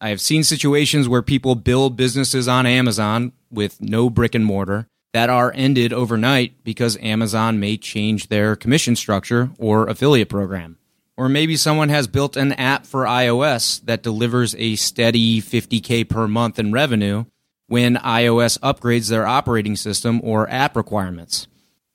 I 0.00 0.10
have 0.10 0.20
seen 0.20 0.44
situations 0.44 1.08
where 1.08 1.22
people 1.22 1.56
build 1.56 1.96
businesses 1.96 2.46
on 2.46 2.66
Amazon 2.66 3.32
with 3.50 3.80
no 3.80 4.08
brick 4.08 4.34
and 4.36 4.44
mortar 4.44 4.86
that 5.12 5.30
are 5.30 5.52
ended 5.56 5.92
overnight 5.92 6.62
because 6.62 6.96
Amazon 6.98 7.58
may 7.58 7.76
change 7.76 8.28
their 8.28 8.54
commission 8.54 8.94
structure 8.94 9.50
or 9.58 9.88
affiliate 9.88 10.28
program. 10.28 10.78
Or 11.16 11.28
maybe 11.28 11.56
someone 11.56 11.88
has 11.88 12.06
built 12.06 12.36
an 12.36 12.52
app 12.52 12.86
for 12.86 13.04
iOS 13.04 13.84
that 13.86 14.04
delivers 14.04 14.54
a 14.56 14.76
steady 14.76 15.42
50K 15.42 16.08
per 16.08 16.28
month 16.28 16.60
in 16.60 16.70
revenue 16.70 17.24
when 17.66 17.96
iOS 17.96 18.58
upgrades 18.60 19.10
their 19.10 19.26
operating 19.26 19.74
system 19.74 20.20
or 20.22 20.48
app 20.48 20.76
requirements. 20.76 21.48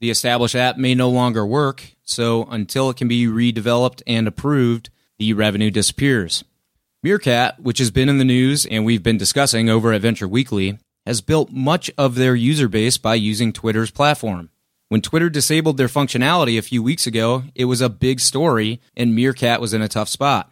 The 0.03 0.09
established 0.09 0.53
app 0.53 0.75
may 0.75 0.95
no 0.95 1.09
longer 1.09 1.45
work, 1.45 1.93
so 2.03 2.43
until 2.51 2.89
it 2.89 2.97
can 2.97 3.07
be 3.07 3.25
redeveloped 3.25 4.01
and 4.05 4.27
approved, 4.27 4.89
the 5.17 5.31
revenue 5.31 5.71
disappears. 5.71 6.43
Meerkat, 7.01 7.61
which 7.61 7.77
has 7.77 7.89
been 7.89 8.09
in 8.09 8.17
the 8.17 8.25
news 8.25 8.65
and 8.65 8.83
we've 8.83 9.01
been 9.01 9.17
discussing 9.17 9.69
over 9.69 9.93
at 9.93 10.01
Venture 10.01 10.27
Weekly, 10.27 10.77
has 11.05 11.21
built 11.21 11.53
much 11.53 11.89
of 11.97 12.15
their 12.15 12.35
user 12.35 12.67
base 12.67 12.97
by 12.97 13.15
using 13.15 13.53
Twitter's 13.53 13.91
platform. 13.91 14.49
When 14.89 14.99
Twitter 14.99 15.29
disabled 15.29 15.77
their 15.77 15.87
functionality 15.87 16.57
a 16.57 16.63
few 16.63 16.83
weeks 16.83 17.07
ago, 17.07 17.43
it 17.55 17.63
was 17.63 17.79
a 17.79 17.87
big 17.87 18.19
story 18.19 18.81
and 18.97 19.15
Meerkat 19.15 19.61
was 19.61 19.73
in 19.73 19.81
a 19.81 19.87
tough 19.87 20.09
spot. 20.09 20.51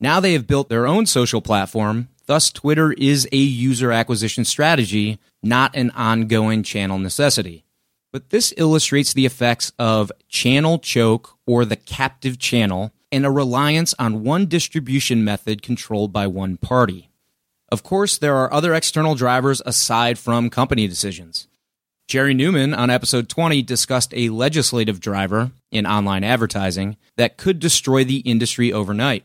Now 0.00 0.20
they 0.20 0.32
have 0.32 0.46
built 0.46 0.70
their 0.70 0.86
own 0.86 1.04
social 1.04 1.42
platform, 1.42 2.08
thus, 2.24 2.50
Twitter 2.50 2.92
is 2.92 3.28
a 3.30 3.36
user 3.36 3.92
acquisition 3.92 4.46
strategy, 4.46 5.18
not 5.42 5.76
an 5.76 5.90
ongoing 5.90 6.62
channel 6.62 6.98
necessity. 6.98 7.65
But 8.16 8.30
this 8.30 8.54
illustrates 8.56 9.12
the 9.12 9.26
effects 9.26 9.72
of 9.78 10.10
channel 10.26 10.78
choke 10.78 11.36
or 11.46 11.66
the 11.66 11.76
captive 11.76 12.38
channel 12.38 12.90
and 13.12 13.26
a 13.26 13.30
reliance 13.30 13.94
on 13.98 14.24
one 14.24 14.46
distribution 14.46 15.22
method 15.22 15.60
controlled 15.60 16.14
by 16.14 16.26
one 16.26 16.56
party. 16.56 17.10
Of 17.70 17.82
course, 17.82 18.16
there 18.16 18.34
are 18.36 18.50
other 18.50 18.72
external 18.72 19.16
drivers 19.16 19.60
aside 19.66 20.18
from 20.18 20.48
company 20.48 20.88
decisions. 20.88 21.46
Jerry 22.08 22.32
Newman 22.32 22.72
on 22.72 22.88
episode 22.88 23.28
20 23.28 23.60
discussed 23.60 24.14
a 24.16 24.30
legislative 24.30 24.98
driver 24.98 25.50
in 25.70 25.86
online 25.86 26.24
advertising 26.24 26.96
that 27.18 27.36
could 27.36 27.58
destroy 27.58 28.02
the 28.02 28.20
industry 28.20 28.72
overnight. 28.72 29.24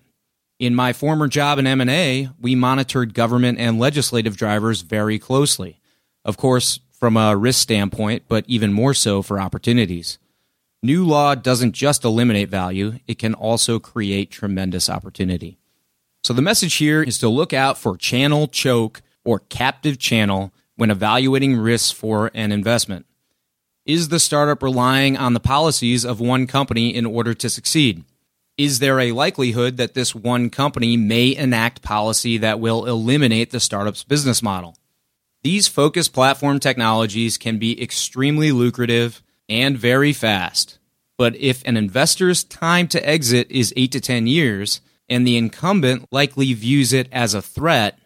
In 0.60 0.76
my 0.76 0.92
former 0.92 1.30
job 1.30 1.60
in 1.60 1.66
M&A, 1.66 2.28
we 2.42 2.56
monitored 2.56 3.14
government 3.14 3.58
and 3.58 3.80
legislative 3.80 4.36
drivers 4.36 4.82
very 4.82 5.18
closely. 5.18 5.80
Of 6.26 6.36
course, 6.36 6.82
from 7.02 7.18
a 7.18 7.36
risk 7.36 7.60
standpoint, 7.60 8.22
but 8.28 8.46
even 8.48 8.72
more 8.72 8.94
so 8.94 9.24
for 9.24 9.42
opportunities. 9.42 10.20
New 10.84 11.04
law 11.04 11.34
doesn't 11.34 11.72
just 11.74 12.06
eliminate 12.06 12.48
value, 12.48 13.00
it 13.08 13.18
can 13.18 13.34
also 13.34 13.80
create 13.80 14.30
tremendous 14.30 14.88
opportunity. 14.88 15.58
So 16.24 16.32
the 16.32 16.44
message 16.44 16.76
here 16.76 17.02
is 17.02 17.18
to 17.18 17.28
look 17.28 17.54
out 17.54 17.80
for 17.80 17.98
channel 17.98 18.48
choke 18.48 19.02
or 19.26 19.40
captive 19.40 19.98
channel 19.98 20.54
when 20.76 20.92
evaluating 20.92 21.58
risks 21.58 21.90
for 21.90 22.30
an 22.36 22.52
investment. 22.52 23.08
Is 23.84 24.10
the 24.10 24.20
startup 24.20 24.62
relying 24.62 25.18
on 25.18 25.34
the 25.34 25.40
policies 25.40 26.06
of 26.06 26.20
one 26.20 26.46
company 26.46 26.94
in 26.94 27.08
order 27.08 27.34
to 27.34 27.50
succeed? 27.50 28.04
Is 28.60 28.78
there 28.78 29.00
a 29.00 29.12
likelihood 29.12 29.78
that 29.78 29.96
this 29.96 30.14
one 30.14 30.52
company 30.52 30.98
may 30.98 31.36
enact 31.36 31.82
policy 31.82 32.38
that 32.38 32.60
will 32.60 32.86
eliminate 32.86 33.50
the 33.50 33.60
startup's 33.60 34.04
business 34.04 34.44
model? 34.44 34.76
These 35.44 35.68
focused 35.68 36.14
platform 36.14 36.60
technologies 36.60 37.38
can 37.38 37.58
be 37.58 37.82
extremely 37.82 38.52
lucrative 38.52 39.24
and 39.50 39.78
very 39.78 40.14
fast. 40.14 40.78
But 41.18 41.36
if 41.36 41.64
an 41.66 41.78
investor's 41.78 42.44
time 42.44 42.88
to 42.90 43.08
exit 43.08 43.50
is 43.50 43.74
8 43.76 43.92
to 43.92 44.00
10 44.00 44.28
years 44.28 44.82
and 45.10 45.26
the 45.26 45.38
incumbent 45.38 46.08
likely 46.12 46.54
views 46.54 46.94
it 46.94 47.08
as 47.12 47.34
a 47.34 47.42
threat, 47.42 47.98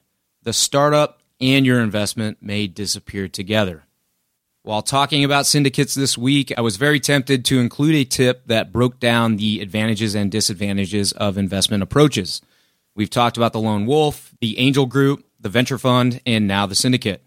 the 0.43 0.53
startup 0.53 1.21
and 1.41 1.65
your 1.65 1.81
investment 1.81 2.37
may 2.41 2.67
disappear 2.67 3.27
together. 3.27 3.83
While 4.63 4.81
talking 4.81 5.23
about 5.23 5.45
syndicates 5.45 5.93
this 5.93 6.17
week, 6.17 6.53
I 6.57 6.61
was 6.61 6.77
very 6.77 6.99
tempted 6.99 7.45
to 7.45 7.59
include 7.59 7.95
a 7.95 8.05
tip 8.05 8.47
that 8.47 8.71
broke 8.71 8.99
down 8.99 9.35
the 9.35 9.59
advantages 9.59 10.15
and 10.15 10.31
disadvantages 10.31 11.11
of 11.11 11.37
investment 11.37 11.83
approaches. 11.83 12.41
We've 12.95 13.09
talked 13.09 13.37
about 13.37 13.53
the 13.53 13.59
lone 13.59 13.85
wolf, 13.85 14.33
the 14.39 14.57
angel 14.57 14.85
group, 14.85 15.24
the 15.45 15.49
venture 15.49 15.77
fund, 15.77 16.19
and 16.25 16.47
now 16.47 16.65
the 16.65 16.73
syndicate. 16.73 17.21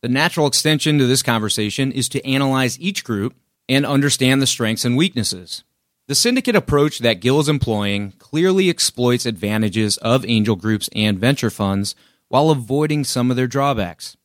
The 0.00 0.08
natural 0.08 0.46
extension 0.46 0.96
to 0.98 1.08
this 1.08 1.24
conversation 1.24 1.90
is 1.90 2.08
to 2.10 2.24
analyze 2.24 2.78
each 2.78 3.02
group 3.02 3.34
and 3.68 3.84
understand 3.84 4.40
the 4.40 4.46
strengths 4.46 4.84
and 4.84 4.96
weaknesses. 4.96 5.64
The 6.06 6.14
syndicate 6.14 6.54
approach 6.54 7.00
that 7.00 7.18
Gil 7.18 7.40
is 7.40 7.48
employing 7.48 8.12
clearly 8.12 8.70
exploits 8.70 9.26
advantages 9.26 9.96
of 9.96 10.24
angel 10.24 10.54
groups 10.54 10.88
and 10.94 11.18
venture 11.18 11.50
funds 11.50 11.96
while 12.28 12.50
avoiding 12.50 13.02
some 13.02 13.28
of 13.28 13.36
their 13.36 13.48
drawbacks. 13.48 14.16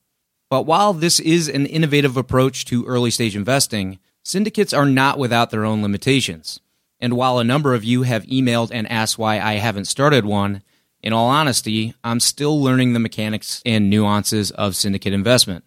But 0.47 0.67
while 0.67 0.93
this 0.93 1.19
is 1.19 1.49
an 1.49 1.65
innovative 1.65 2.15
approach 2.15 2.65
to 2.65 2.85
early 2.85 3.09
stage 3.09 3.35
investing, 3.35 3.97
syndicates 4.23 4.73
are 4.73 4.85
not 4.85 5.17
without 5.17 5.49
their 5.49 5.65
own 5.65 5.81
limitations. 5.81 6.59
And 6.99 7.17
while 7.17 7.39
a 7.39 7.43
number 7.43 7.73
of 7.73 7.83
you 7.83 8.03
have 8.03 8.27
emailed 8.27 8.69
and 8.71 8.87
asked 8.91 9.17
why 9.17 9.39
I 9.39 9.53
haven't 9.53 9.85
started 9.85 10.23
one, 10.23 10.61
in 11.03 11.11
all 11.11 11.27
honesty, 11.27 11.93
I'm 12.03 12.21
still 12.21 12.61
learning 12.61 12.93
the 12.93 12.99
mechanics 12.99 13.61
and 13.65 13.89
nuances 13.89 14.51
of 14.51 14.75
syndicate 14.75 15.13
investment. 15.13 15.65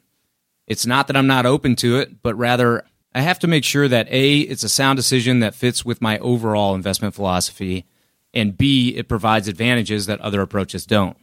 It's 0.66 0.86
not 0.86 1.06
that 1.06 1.16
I'm 1.16 1.26
not 1.26 1.46
open 1.46 1.76
to 1.76 1.98
it, 1.98 2.22
but 2.22 2.34
rather 2.36 2.84
I 3.14 3.20
have 3.20 3.38
to 3.40 3.46
make 3.46 3.62
sure 3.62 3.86
that 3.86 4.08
A, 4.10 4.40
it's 4.40 4.64
a 4.64 4.68
sound 4.68 4.96
decision 4.96 5.40
that 5.40 5.54
fits 5.54 5.84
with 5.84 6.00
my 6.00 6.18
overall 6.18 6.74
investment 6.74 7.14
philosophy, 7.14 7.84
and 8.34 8.56
B, 8.56 8.94
it 8.96 9.08
provides 9.08 9.46
advantages 9.46 10.06
that 10.06 10.20
other 10.20 10.40
approaches 10.40 10.86
don't. 10.86 11.16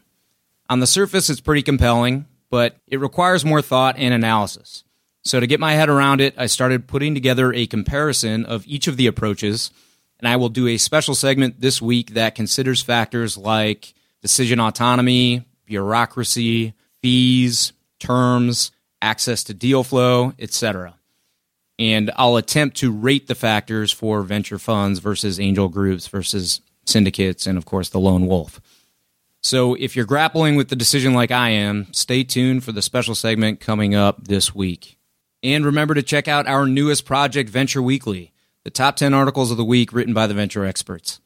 On 0.70 0.80
the 0.80 0.88
surface, 0.88 1.30
it's 1.30 1.42
pretty 1.42 1.62
compelling, 1.62 2.26
but 2.50 2.78
it 2.88 3.00
requires 3.00 3.44
more 3.44 3.62
thought 3.62 3.96
and 3.98 4.14
analysis. 4.14 4.84
So, 5.24 5.40
to 5.40 5.48
get 5.48 5.60
my 5.60 5.74
head 5.74 5.90
around 5.90 6.22
it, 6.22 6.34
I 6.38 6.48
started 6.48 6.88
putting 6.88 7.14
together 7.14 7.54
a 7.54 7.66
comparison 7.66 8.46
of 8.46 8.66
each 8.68 8.88
of 8.88 8.98
the 8.98 9.08
approaches, 9.08 9.72
and 10.20 10.28
I 10.28 10.36
will 10.36 10.50
do 10.50 10.68
a 10.68 10.78
special 10.78 11.16
segment 11.16 11.62
this 11.62 11.82
week 11.82 12.12
that 12.12 12.36
considers 12.36 12.82
factors 12.82 13.38
like 13.38 13.94
decision 14.24 14.60
autonomy, 14.60 15.46
bureaucracy, 15.66 16.74
fees, 17.02 17.74
terms, 18.00 18.72
access 19.02 19.44
to 19.44 19.54
deal 19.54 19.84
flow, 19.84 20.34
etc. 20.40 20.96
And 21.78 22.10
I'll 22.16 22.38
attempt 22.38 22.78
to 22.78 22.92
rate 22.92 23.28
the 23.28 23.36
factors 23.36 23.92
for 23.92 24.24
venture 24.24 24.58
funds 24.58 25.00
versus 25.00 25.40
angel 25.40 25.68
groups 25.68 26.08
versus 26.08 26.62
syndicates 26.86 27.46
and 27.46 27.58
of 27.58 27.66
course 27.66 27.90
the 27.90 28.00
lone 28.00 28.26
wolf. 28.26 28.62
So 29.42 29.74
if 29.76 29.96
you're 29.96 30.06
grappling 30.06 30.56
with 30.56 30.70
the 30.70 30.76
decision 30.76 31.14
like 31.14 31.32
I 31.32 31.50
am, 31.50 31.92
stay 31.92 32.24
tuned 32.24 32.64
for 32.64 32.72
the 32.72 32.82
special 32.82 33.14
segment 33.14 33.60
coming 33.60 33.94
up 33.94 34.26
this 34.26 34.56
week. 34.56 34.98
And 35.44 35.66
remember 35.66 35.94
to 35.96 36.02
check 36.02 36.30
out 36.30 36.48
our 36.48 36.66
newest 36.66 37.06
project, 37.06 37.50
Venture 37.50 37.82
Weekly, 37.82 38.32
the 38.64 38.70
top 38.70 38.96
10 38.96 39.14
articles 39.14 39.52
of 39.52 39.58
the 39.58 39.66
week 39.66 39.92
written 39.92 40.14
by 40.14 40.28
the 40.28 40.34
venture 40.34 40.64
experts. 40.64 41.20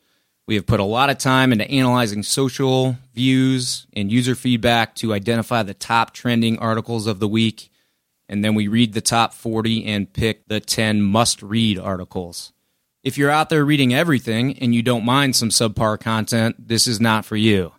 We 0.48 0.56
have 0.56 0.66
put 0.66 0.80
a 0.80 0.86
lot 0.86 1.10
of 1.10 1.18
time 1.18 1.52
into 1.52 1.70
analyzing 1.70 2.24
social 2.24 2.95
views 3.14 3.86
and 3.93 4.10
user 4.10 4.34
feedback 4.34 4.95
to 4.95 5.14
identify 5.14 5.62
the 5.62 5.74
top 5.74 6.14
trending 6.14 6.58
articles 6.60 7.06
of 7.06 7.20
the 7.20 7.28
week. 7.28 7.70
And 8.30 8.45
then 8.45 8.56
we 8.56 8.70
read 8.70 8.93
the 8.93 9.02
top 9.02 9.34
40 9.34 9.86
and 9.86 10.12
pick 10.12 10.48
the 10.48 10.62
10 10.62 11.02
must 11.02 11.43
read 11.43 11.78
articles. 11.78 12.54
If 13.04 13.18
you're 13.18 13.30
out 13.30 13.50
there 13.50 13.66
reading 13.66 13.93
everything 13.93 14.58
and 14.60 14.74
you 14.74 14.82
don't 14.82 15.06
mind 15.06 15.36
some 15.36 15.50
subpar 15.50 16.00
content, 16.00 16.68
this 16.68 16.88
is 16.88 17.02
not 17.02 17.26
for 17.26 17.36
you. 17.36 17.74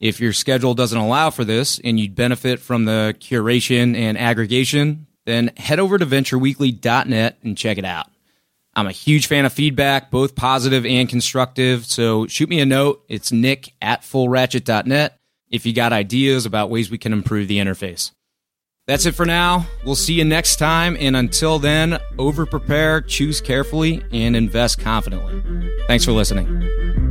If 0.00 0.18
your 0.18 0.32
schedule 0.32 0.74
doesn't 0.74 0.98
allow 0.98 1.30
for 1.30 1.44
this 1.44 1.78
and 1.84 2.00
you'd 2.00 2.14
benefit 2.14 2.60
from 2.60 2.86
the 2.86 3.14
curation 3.18 3.94
and 3.94 4.16
aggregation, 4.16 5.06
then 5.26 5.52
head 5.56 5.80
over 5.80 5.98
to 5.98 6.06
ventureweekly.net 6.06 7.38
and 7.42 7.58
check 7.58 7.76
it 7.76 7.84
out. 7.84 8.08
I'm 8.76 8.86
a 8.86 8.92
huge 8.92 9.26
fan 9.26 9.46
of 9.46 9.54
feedback, 9.54 10.10
both 10.10 10.36
positive 10.36 10.84
and 10.84 11.08
constructive. 11.08 11.86
So 11.86 12.26
shoot 12.26 12.50
me 12.50 12.60
a 12.60 12.66
note. 12.66 13.02
It's 13.08 13.32
nick 13.32 13.72
at 13.80 14.02
fullratchet.net 14.02 15.18
if 15.50 15.64
you 15.64 15.72
got 15.72 15.94
ideas 15.94 16.44
about 16.44 16.68
ways 16.68 16.90
we 16.90 16.98
can 16.98 17.14
improve 17.14 17.48
the 17.48 17.58
interface. 17.58 18.12
That's 18.86 19.06
it 19.06 19.12
for 19.12 19.26
now. 19.26 19.66
We'll 19.84 19.96
see 19.96 20.14
you 20.14 20.24
next 20.24 20.56
time. 20.56 20.96
And 21.00 21.16
until 21.16 21.58
then, 21.58 21.98
over 22.18 22.46
prepare, 22.46 23.00
choose 23.00 23.40
carefully, 23.40 24.04
and 24.12 24.36
invest 24.36 24.78
confidently. 24.78 25.42
Thanks 25.88 26.04
for 26.04 26.12
listening. 26.12 27.05